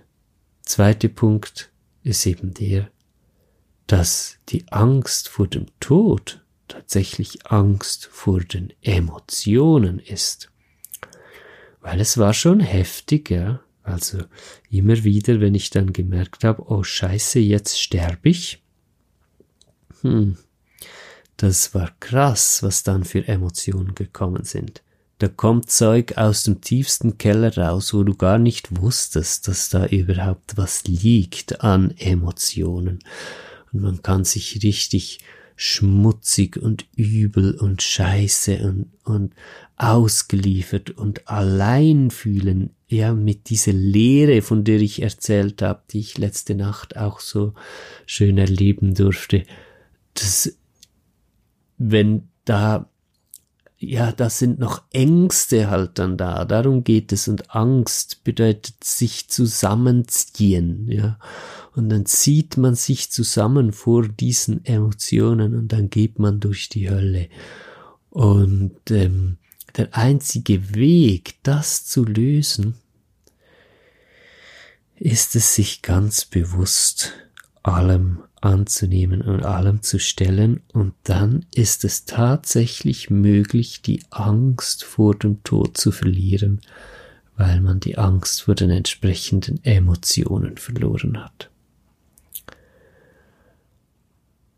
zweite 0.71 1.09
Punkt 1.09 1.71
ist 2.05 2.25
eben 2.27 2.55
der, 2.55 2.91
dass 3.89 4.39
die 4.49 4.65
Angst 4.71 5.29
vor 5.29 5.49
dem 5.49 5.67
Tod 5.81 6.45
tatsächlich 6.69 7.51
Angst 7.51 8.07
vor 8.07 8.41
den 8.41 8.73
Emotionen 8.81 9.99
ist. 9.99 10.51
Weil 11.81 12.01
es 12.01 12.19
war 12.19 12.35
schon 12.35 12.61
heftig, 12.61 13.31
ja. 13.31 13.61
Also 13.83 14.19
immer 14.71 15.03
wieder, 15.03 15.41
wenn 15.41 15.57
ich 15.57 15.71
dann 15.71 15.93
gemerkt 15.93 16.45
habe, 16.45 16.63
oh 16.71 16.85
scheiße, 16.85 17.41
jetzt 17.41 17.81
sterbe 17.81 18.29
ich. 18.29 18.63
Hm, 20.03 20.37
das 21.37 21.75
war 21.75 21.91
krass, 21.99 22.63
was 22.63 22.85
dann 22.85 23.03
für 23.03 23.27
Emotionen 23.27 23.97
gekommen 23.97 24.45
sind. 24.45 24.83
Da 25.21 25.29
kommt 25.29 25.71
Zeug 25.71 26.17
aus 26.17 26.45
dem 26.45 26.63
tiefsten 26.63 27.19
Keller 27.19 27.55
raus, 27.55 27.93
wo 27.93 28.05
du 28.05 28.15
gar 28.15 28.39
nicht 28.39 28.81
wusstest, 28.81 29.49
dass 29.49 29.69
da 29.69 29.85
überhaupt 29.85 30.57
was 30.57 30.85
liegt 30.85 31.61
an 31.61 31.91
Emotionen. 31.99 33.01
Und 33.71 33.83
man 33.83 34.01
kann 34.01 34.25
sich 34.25 34.63
richtig 34.63 35.19
schmutzig 35.57 36.57
und 36.57 36.87
übel 36.97 37.55
und 37.55 37.83
scheiße 37.83 38.61
und, 38.67 38.87
und 39.05 39.35
ausgeliefert 39.77 40.93
und 40.93 41.29
allein 41.29 42.11
fühlen, 42.11 42.71
ja, 42.89 43.13
mit 43.13 43.51
dieser 43.51 43.75
Leere, 43.75 44.41
von 44.41 44.65
der 44.65 44.81
ich 44.81 45.03
erzählt 45.03 45.61
habe, 45.61 45.83
die 45.91 46.01
ich 46.01 46.17
letzte 46.17 46.55
Nacht 46.55 46.97
auch 46.97 47.21
so 47.21 47.53
schön 48.07 48.39
erleben 48.39 48.95
durfte, 48.95 49.45
das, 50.15 50.57
wenn 51.77 52.31
da 52.47 52.90
ja, 53.83 54.13
da 54.13 54.29
sind 54.29 54.59
noch 54.59 54.83
Ängste 54.93 55.71
halt 55.71 55.99
dann 55.99 56.19
da. 56.19 56.45
Darum 56.45 56.85
geht 56.85 57.13
es. 57.13 57.29
Und 57.29 57.55
Angst 57.55 58.23
bedeutet 58.25 58.85
sich 58.85 59.29
zusammenziehen, 59.29 60.87
ja. 60.87 61.19
Und 61.75 61.89
dann 61.89 62.05
zieht 62.05 62.59
man 62.59 62.75
sich 62.75 63.11
zusammen 63.11 63.73
vor 63.73 64.07
diesen 64.07 64.65
Emotionen 64.67 65.55
und 65.55 65.69
dann 65.69 65.89
geht 65.89 66.19
man 66.19 66.41
durch 66.41 66.69
die 66.69 66.91
Hölle. 66.91 67.29
Und 68.11 68.91
ähm, 68.91 69.39
der 69.77 69.97
einzige 69.97 70.75
Weg, 70.75 71.37
das 71.43 71.87
zu 71.87 72.05
lösen, 72.05 72.75
ist 74.97 75.37
es 75.37 75.55
sich 75.55 75.81
ganz 75.81 76.27
bewusst 76.27 77.15
allem 77.63 78.25
anzunehmen 78.41 79.23
und 79.23 79.45
allem 79.45 79.83
zu 79.83 79.99
stellen 79.99 80.61
und 80.73 80.95
dann 81.05 81.45
ist 81.55 81.85
es 81.85 82.05
tatsächlich 82.05 83.11
möglich, 83.11 83.83
die 83.83 84.03
Angst 84.11 84.85
vor 84.85 85.15
dem 85.15 85.43
Tod 85.45 85.77
zu 85.77 85.93
verlieren, 85.93 86.61
weil 87.37 87.61
man 87.61 87.81
die 87.81 87.99
Angst 87.99 88.43
vor 88.43 88.55
den 88.55 88.71
entsprechenden 88.71 89.63
Emotionen 89.65 90.57
verloren 90.57 91.23
hat. 91.23 91.51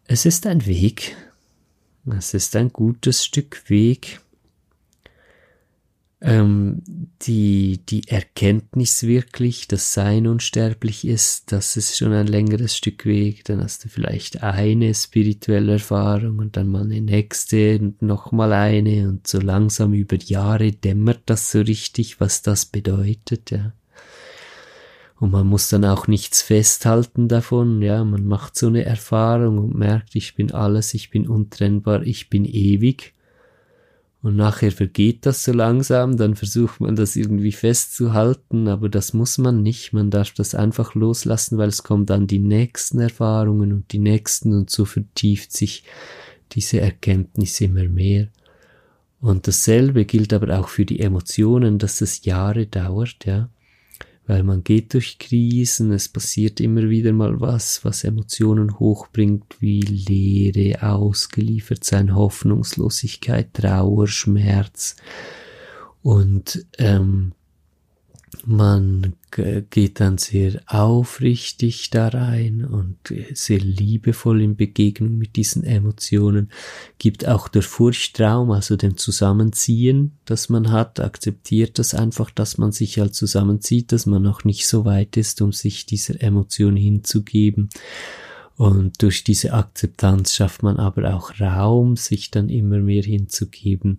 Es 0.07 0.27
ist 0.27 0.47
ein 0.47 0.67
Weg, 0.67 1.17
es 2.07 2.35
ist 2.35 2.55
ein 2.57 2.73
gutes 2.73 3.25
Stück 3.25 3.69
Weg, 3.69 4.21
ähm, 6.23 6.83
die, 7.23 7.81
die 7.85 8.07
Erkenntnis 8.09 9.03
wirklich, 9.03 9.67
dass 9.67 9.93
Sein 9.93 10.27
unsterblich 10.29 11.07
ist, 11.07 11.51
das 11.51 11.77
ist 11.77 11.99
schon 11.99 12.13
ein 12.13 12.29
längeres 12.29 12.77
Stück 12.77 13.05
Weg, 13.07 13.45
dann 13.45 13.63
hast 13.63 13.85
du 13.85 13.89
vielleicht 13.89 14.43
eine 14.43 14.95
spirituelle 14.95 15.75
Erfahrung 15.75 16.39
und 16.39 16.57
dann 16.57 16.69
mal 16.69 16.85
eine 16.85 17.01
nächste 17.01 17.79
und 17.79 18.03
nochmal 18.03 18.53
eine 18.53 19.09
und 19.09 19.27
so 19.27 19.41
langsam 19.41 19.95
über 19.95 20.17
Jahre 20.17 20.71
dämmert 20.71 21.23
das 21.27 21.51
so 21.51 21.61
richtig, 21.61 22.21
was 22.21 22.43
das 22.43 22.67
bedeutet, 22.67 23.51
ja. 23.51 23.73
Und 25.19 25.31
man 25.31 25.47
muss 25.47 25.69
dann 25.69 25.85
auch 25.85 26.09
nichts 26.09 26.43
festhalten 26.43 27.29
davon, 27.29 27.81
ja, 27.83 28.03
man 28.05 28.27
macht 28.27 28.57
so 28.57 28.69
eine 28.69 28.85
Erfahrung 28.85 29.59
und 29.59 29.75
merkt, 29.75 30.17
ich 30.17 30.35
bin 30.35 30.53
alles, 30.53 30.95
ich 30.95 31.11
bin 31.11 31.29
untrennbar, 31.29 32.03
ich 32.03 32.29
bin 32.29 32.45
ewig 32.45 33.15
und 34.23 34.37
nachher 34.37 34.71
vergeht 34.71 35.27
das 35.27 35.45
so 35.45 35.53
langsam, 35.53 36.17
dann 36.17 36.37
versucht 36.37 36.81
man 36.81 36.95
das 36.95 37.17
irgendwie 37.17 37.51
festzuhalten, 37.51 38.69
aber 38.69 38.89
das 38.89 39.13
muss 39.13 39.37
man 39.37 39.63
nicht. 39.63 39.93
Man 39.93 40.11
darf 40.11 40.33
das 40.33 40.55
einfach 40.55 40.95
loslassen, 40.95 41.59
weil 41.59 41.69
es 41.69 41.83
kommt 41.83 42.09
dann 42.11 42.29
die 42.29 42.39
nächsten 42.39 43.01
Erfahrungen 43.01 43.73
und 43.73 43.93
die 43.93 43.99
nächsten 43.99 44.55
und 44.55 44.71
so 44.71 44.85
vertieft 44.85 45.53
sich 45.53 45.83
diese 46.53 46.81
Erkenntnis 46.81 47.61
immer 47.61 47.89
mehr. 47.89 48.29
Und 49.21 49.49
dasselbe 49.49 50.05
gilt 50.05 50.33
aber 50.33 50.59
auch 50.59 50.69
für 50.69 50.85
die 50.85 51.01
Emotionen, 51.01 51.79
dass 51.79 52.01
es 52.01 52.25
Jahre 52.25 52.67
dauert, 52.67 53.25
ja 53.25 53.49
weil 54.33 54.45
man 54.45 54.65
geht 54.65 54.95
durch 54.95 55.19
Krisen, 55.19 55.93
es 55.93 56.09
passiert 56.09 56.59
immer 56.59 56.89
wieder 56.89 57.13
mal 57.13 57.43
was, 57.43 57.85
was 57.85 58.03
Emotionen 58.03 58.79
hochbringt, 58.79 59.61
wie 59.61 59.83
Leere, 59.83 60.83
ausgeliefert 60.83 61.85
sein, 61.85 62.15
Hoffnungslosigkeit, 62.15 63.53
Trauer, 63.53 64.07
Schmerz. 64.07 64.97
Und 66.01 66.65
ähm, 66.79 67.33
man 68.45 69.15
geht 69.71 70.01
dann 70.01 70.19
sehr 70.19 70.61
aufrichtig 70.67 71.91
da 71.91 72.09
rein 72.09 72.65
und 72.65 72.97
sehr 73.35 73.59
liebevoll 73.59 74.43
in 74.43 74.57
Begegnung 74.57 75.19
mit 75.19 75.37
diesen 75.37 75.65
Emotionen, 75.65 76.51
gibt 76.99 77.29
auch 77.29 77.49
der 77.49 77.63
Furchtraum, 77.63 78.51
also 78.51 78.77
dem 78.77 78.97
Zusammenziehen, 78.97 80.13
das 80.25 80.49
man 80.49 80.71
hat, 80.73 80.99
akzeptiert 80.99 81.79
das 81.79 81.95
einfach, 81.95 82.31
dass 82.31 82.59
man 82.59 82.73
sich 82.73 82.99
halt 82.99 83.15
zusammenzieht, 83.15 83.93
dass 83.93 84.07
man 84.07 84.23
noch 84.23 84.45
nicht 84.45 84.67
so 84.67 84.85
weit 84.85 85.17
ist, 85.17 85.41
um 85.43 85.53
sich 85.53 85.87
dieser 85.87 86.21
Emotion 86.21 86.77
hinzugeben. 86.77 87.69
Und 88.57 89.03
durch 89.03 89.25
diese 89.25 89.55
Akzeptanz 89.55 90.35
schafft 90.35 90.63
man 90.63 90.77
aber 90.79 91.15
auch 91.15 91.41
Raum, 91.41 91.97
sich 91.97 92.31
dann 92.31 92.49
immer 92.49 92.79
mehr 92.79 93.03
hinzugeben. 93.03 93.99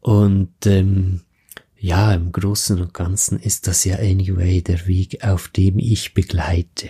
Und 0.00 0.50
ähm, 0.66 1.22
ja, 1.82 2.14
im 2.14 2.30
Großen 2.30 2.80
und 2.80 2.94
Ganzen 2.94 3.40
ist 3.40 3.66
das 3.66 3.84
ja 3.84 3.96
anyway 3.96 4.62
der 4.62 4.86
Weg, 4.86 5.24
auf 5.24 5.48
dem 5.48 5.80
ich 5.80 6.14
begleite. 6.14 6.88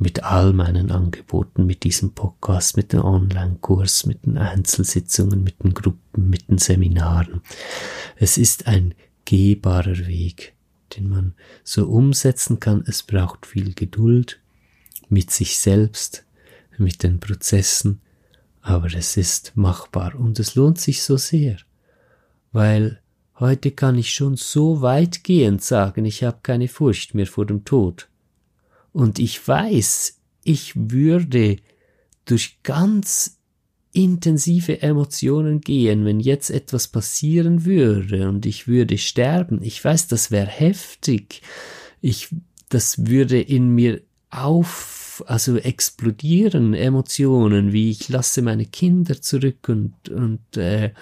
mit 0.00 0.24
all 0.24 0.54
meinen 0.54 0.90
Angeboten, 0.90 1.66
mit 1.66 1.84
diesem 1.84 2.12
Podcast, 2.12 2.76
mit 2.76 2.94
dem 2.94 3.04
Online-Kurs, 3.04 4.06
mit 4.06 4.24
den 4.24 4.38
Einzelsitzungen, 4.38 5.44
mit 5.44 5.62
den 5.62 5.74
Gruppen, 5.74 6.30
mit 6.30 6.48
den 6.48 6.56
Seminaren. 6.56 7.42
Es 8.16 8.38
ist 8.38 8.66
ein 8.66 8.94
gehbarer 9.26 10.06
Weg, 10.06 10.54
den 10.96 11.10
man 11.10 11.34
so 11.64 11.86
umsetzen 11.86 12.60
kann. 12.60 12.82
Es 12.86 13.02
braucht 13.02 13.44
viel 13.44 13.74
Geduld 13.74 14.40
mit 15.10 15.30
sich 15.30 15.58
selbst, 15.58 16.24
mit 16.78 17.02
den 17.02 17.20
Prozessen, 17.20 18.00
aber 18.62 18.86
es 18.94 19.18
ist 19.18 19.52
machbar 19.54 20.14
und 20.14 20.38
es 20.40 20.54
lohnt 20.54 20.80
sich 20.80 21.02
so 21.02 21.18
sehr, 21.18 21.58
weil 22.52 22.99
heute 23.40 23.70
kann 23.72 23.98
ich 23.98 24.12
schon 24.12 24.36
so 24.36 24.82
weitgehend 24.82 25.64
sagen, 25.64 26.04
ich 26.04 26.22
habe 26.22 26.38
keine 26.42 26.68
Furcht 26.68 27.14
mehr 27.14 27.26
vor 27.26 27.46
dem 27.46 27.64
Tod. 27.64 28.08
Und 28.92 29.18
ich 29.18 29.46
weiß, 29.46 30.18
ich 30.44 30.72
würde 30.76 31.56
durch 32.24 32.58
ganz 32.62 33.38
intensive 33.92 34.82
Emotionen 34.82 35.60
gehen, 35.60 36.04
wenn 36.04 36.20
jetzt 36.20 36.50
etwas 36.50 36.88
passieren 36.88 37.64
würde 37.64 38.28
und 38.28 38.46
ich 38.46 38.68
würde 38.68 38.98
sterben. 38.98 39.62
Ich 39.62 39.84
weiß, 39.84 40.06
das 40.06 40.30
wäre 40.30 40.46
heftig. 40.46 41.42
Ich, 42.00 42.28
das 42.68 43.06
würde 43.06 43.40
in 43.40 43.70
mir 43.70 44.00
auf, 44.30 45.24
also 45.26 45.56
explodieren 45.56 46.72
Emotionen, 46.74 47.72
wie 47.72 47.90
ich 47.90 48.08
lasse 48.08 48.42
meine 48.42 48.66
Kinder 48.66 49.20
zurück 49.20 49.68
und, 49.68 50.08
und 50.08 50.56
äh, 50.56 50.92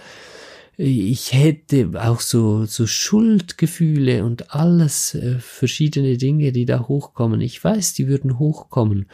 ich 0.81 1.33
hätte 1.33 1.91
auch 2.01 2.21
so, 2.21 2.65
so 2.65 2.87
Schuldgefühle 2.87 4.25
und 4.25 4.55
alles, 4.55 5.13
äh, 5.17 5.41
verschiedene 5.41 6.17
Dinge, 6.17 6.53
die 6.53 6.67
da 6.67 6.87
hochkommen. 6.87 7.41
Ich 7.41 7.63
weiß, 7.63 7.95
die 7.95 8.07
würden 8.07 8.39
hochkommen. 8.39 9.07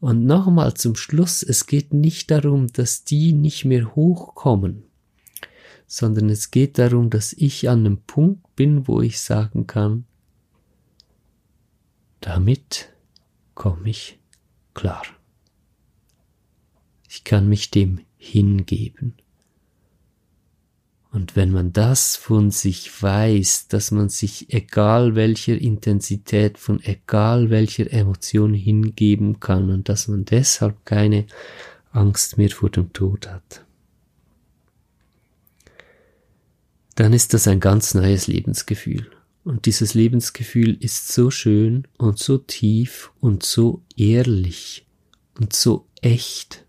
Und 0.00 0.24
nochmal 0.24 0.72
zum 0.72 0.96
Schluss, 0.96 1.42
es 1.42 1.66
geht 1.66 1.92
nicht 1.92 2.30
darum, 2.30 2.68
dass 2.68 3.04
die 3.04 3.34
nicht 3.34 3.66
mehr 3.66 3.94
hochkommen, 3.94 4.84
sondern 5.86 6.30
es 6.30 6.50
geht 6.50 6.78
darum, 6.78 7.10
dass 7.10 7.34
ich 7.34 7.68
an 7.68 7.80
einem 7.80 7.98
Punkt 7.98 8.56
bin, 8.56 8.88
wo 8.88 9.02
ich 9.02 9.20
sagen 9.20 9.66
kann, 9.66 10.06
damit 12.20 12.94
komme 13.54 13.90
ich 13.90 14.18
klar. 14.72 15.02
Ich 17.10 17.24
kann 17.24 17.46
mich 17.46 17.70
dem 17.70 18.00
hingeben. 18.16 19.19
Und 21.12 21.34
wenn 21.34 21.50
man 21.50 21.72
das 21.72 22.14
von 22.14 22.52
sich 22.52 23.02
weiß, 23.02 23.66
dass 23.66 23.90
man 23.90 24.08
sich 24.08 24.52
egal 24.54 25.16
welcher 25.16 25.56
Intensität, 25.60 26.56
von 26.56 26.80
egal 26.84 27.50
welcher 27.50 27.92
Emotion 27.92 28.54
hingeben 28.54 29.40
kann 29.40 29.70
und 29.70 29.88
dass 29.88 30.06
man 30.06 30.24
deshalb 30.24 30.86
keine 30.86 31.26
Angst 31.90 32.38
mehr 32.38 32.50
vor 32.50 32.70
dem 32.70 32.92
Tod 32.92 33.28
hat, 33.28 33.64
dann 36.94 37.12
ist 37.12 37.34
das 37.34 37.48
ein 37.48 37.58
ganz 37.58 37.94
neues 37.94 38.28
Lebensgefühl. 38.28 39.10
Und 39.42 39.66
dieses 39.66 39.94
Lebensgefühl 39.94 40.76
ist 40.80 41.08
so 41.08 41.30
schön 41.30 41.88
und 41.96 42.18
so 42.18 42.38
tief 42.38 43.10
und 43.20 43.42
so 43.42 43.82
ehrlich 43.96 44.86
und 45.38 45.54
so 45.54 45.86
echt 46.02 46.66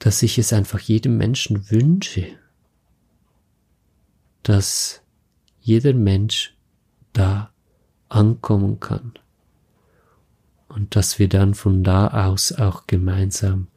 dass 0.00 0.22
ich 0.22 0.38
es 0.38 0.52
einfach 0.52 0.80
jedem 0.80 1.16
Menschen 1.18 1.70
wünsche, 1.70 2.26
dass 4.42 5.02
jeder 5.60 5.92
Mensch 5.92 6.56
da 7.12 7.52
ankommen 8.08 8.80
kann 8.80 9.12
und 10.68 10.96
dass 10.96 11.18
wir 11.18 11.28
dann 11.28 11.54
von 11.54 11.84
da 11.84 12.26
aus 12.26 12.50
auch 12.52 12.86
gemeinsam 12.86 13.68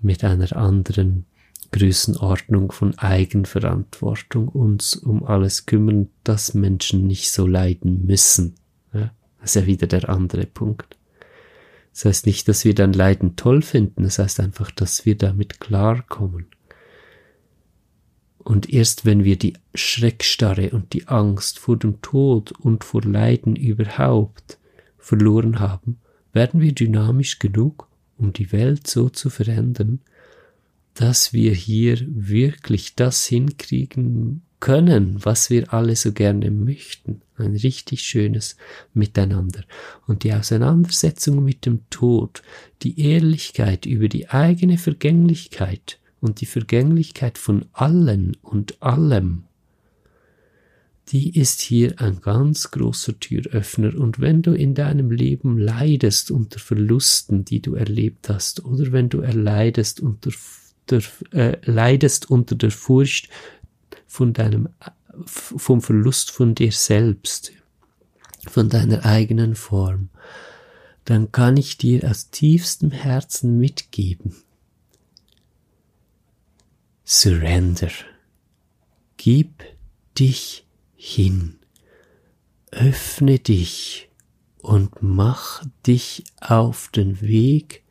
mit 0.00 0.24
einer 0.24 0.54
anderen 0.56 1.24
Größenordnung 1.70 2.72
von 2.72 2.98
Eigenverantwortung 2.98 4.48
uns 4.48 4.96
um 4.96 5.24
alles 5.24 5.66
kümmern, 5.66 6.10
dass 6.24 6.54
Menschen 6.54 7.06
nicht 7.06 7.30
so 7.30 7.46
leiden 7.46 8.06
müssen. 8.06 8.56
Ja, 8.92 9.12
das 9.40 9.50
ist 9.50 9.62
ja 9.62 9.66
wieder 9.66 9.86
der 9.86 10.08
andere 10.08 10.46
Punkt. 10.46 10.96
Das 11.94 12.06
heißt 12.06 12.26
nicht, 12.26 12.48
dass 12.48 12.64
wir 12.64 12.74
dann 12.74 12.92
Leiden 12.92 13.36
toll 13.36 13.62
finden, 13.62 14.02
das 14.02 14.18
heißt 14.18 14.40
einfach, 14.40 14.72
dass 14.72 15.06
wir 15.06 15.16
damit 15.16 15.60
klarkommen. 15.60 16.46
Und 18.38 18.68
erst 18.68 19.06
wenn 19.06 19.22
wir 19.22 19.38
die 19.38 19.54
Schreckstarre 19.74 20.70
und 20.70 20.92
die 20.92 21.06
Angst 21.06 21.60
vor 21.60 21.78
dem 21.78 22.02
Tod 22.02 22.50
und 22.50 22.82
vor 22.82 23.02
Leiden 23.02 23.54
überhaupt 23.54 24.58
verloren 24.98 25.60
haben, 25.60 25.98
werden 26.32 26.60
wir 26.60 26.72
dynamisch 26.72 27.38
genug, 27.38 27.88
um 28.18 28.32
die 28.32 28.50
Welt 28.50 28.88
so 28.88 29.08
zu 29.08 29.30
verändern, 29.30 30.00
dass 30.94 31.32
wir 31.32 31.52
hier 31.52 31.98
wirklich 32.08 32.96
das 32.96 33.24
hinkriegen 33.24 34.42
können, 34.58 35.24
was 35.24 35.48
wir 35.48 35.72
alle 35.72 35.94
so 35.94 36.12
gerne 36.12 36.50
möchten. 36.50 37.22
Ein 37.36 37.56
richtig 37.56 38.02
schönes 38.02 38.56
Miteinander. 38.92 39.64
Und 40.06 40.22
die 40.22 40.32
Auseinandersetzung 40.32 41.42
mit 41.42 41.66
dem 41.66 41.80
Tod, 41.90 42.42
die 42.82 43.00
Ehrlichkeit 43.00 43.86
über 43.86 44.08
die 44.08 44.28
eigene 44.28 44.78
Vergänglichkeit 44.78 45.98
und 46.20 46.40
die 46.40 46.46
Vergänglichkeit 46.46 47.38
von 47.38 47.66
allen 47.72 48.36
und 48.42 48.80
allem, 48.82 49.44
die 51.08 51.38
ist 51.38 51.60
hier 51.60 52.00
ein 52.00 52.20
ganz 52.20 52.70
großer 52.70 53.18
Türöffner. 53.18 53.94
Und 53.94 54.20
wenn 54.20 54.42
du 54.42 54.52
in 54.52 54.74
deinem 54.74 55.10
Leben 55.10 55.58
leidest 55.58 56.30
unter 56.30 56.58
Verlusten, 56.58 57.44
die 57.44 57.60
du 57.60 57.74
erlebt 57.74 58.28
hast, 58.28 58.64
oder 58.64 58.92
wenn 58.92 59.10
du 59.10 59.20
erleidest 59.20 60.00
unter 60.00 60.30
der, 60.88 61.02
äh, 61.32 61.58
leidest 61.64 62.30
unter 62.30 62.54
der 62.54 62.70
Furcht 62.70 63.28
von 64.06 64.32
deinem, 64.32 64.68
vom 65.26 65.80
Verlust 65.80 66.30
von 66.30 66.54
dir 66.54 66.72
selbst, 66.72 67.52
von 68.48 68.68
deiner 68.68 69.04
eigenen 69.04 69.54
Form, 69.54 70.10
dann 71.04 71.32
kann 71.32 71.56
ich 71.56 71.76
dir 71.76 72.08
aus 72.08 72.30
tiefstem 72.30 72.90
Herzen 72.90 73.58
mitgeben. 73.58 74.36
Surrender. 77.04 77.90
Gib 79.16 79.62
dich 80.18 80.66
hin. 80.94 81.58
Öffne 82.70 83.38
dich 83.38 84.08
und 84.58 85.02
mach 85.02 85.64
dich 85.86 86.24
auf 86.40 86.88
den 86.88 87.20
Weg, 87.20 87.84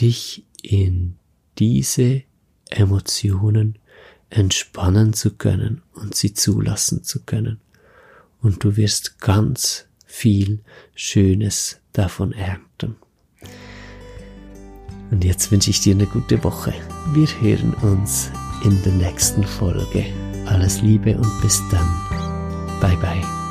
dich 0.00 0.44
in 0.62 1.18
diese 1.58 2.22
Emotionen 2.70 3.78
entspannen 4.32 5.12
zu 5.12 5.30
können 5.30 5.82
und 5.94 6.14
sie 6.14 6.34
zulassen 6.34 7.04
zu 7.04 7.20
können. 7.20 7.60
Und 8.40 8.64
du 8.64 8.76
wirst 8.76 9.20
ganz 9.20 9.86
viel 10.04 10.60
Schönes 10.94 11.78
davon 11.92 12.32
ernten. 12.32 12.96
Und 15.10 15.24
jetzt 15.24 15.52
wünsche 15.52 15.70
ich 15.70 15.80
dir 15.80 15.94
eine 15.94 16.06
gute 16.06 16.42
Woche. 16.42 16.72
Wir 17.12 17.26
hören 17.40 17.74
uns 17.74 18.30
in 18.64 18.82
der 18.82 18.92
nächsten 18.92 19.44
Folge. 19.44 20.06
Alles 20.46 20.80
Liebe 20.80 21.16
und 21.16 21.40
bis 21.42 21.62
dann. 21.70 21.86
Bye 22.80 22.96
bye. 22.96 23.41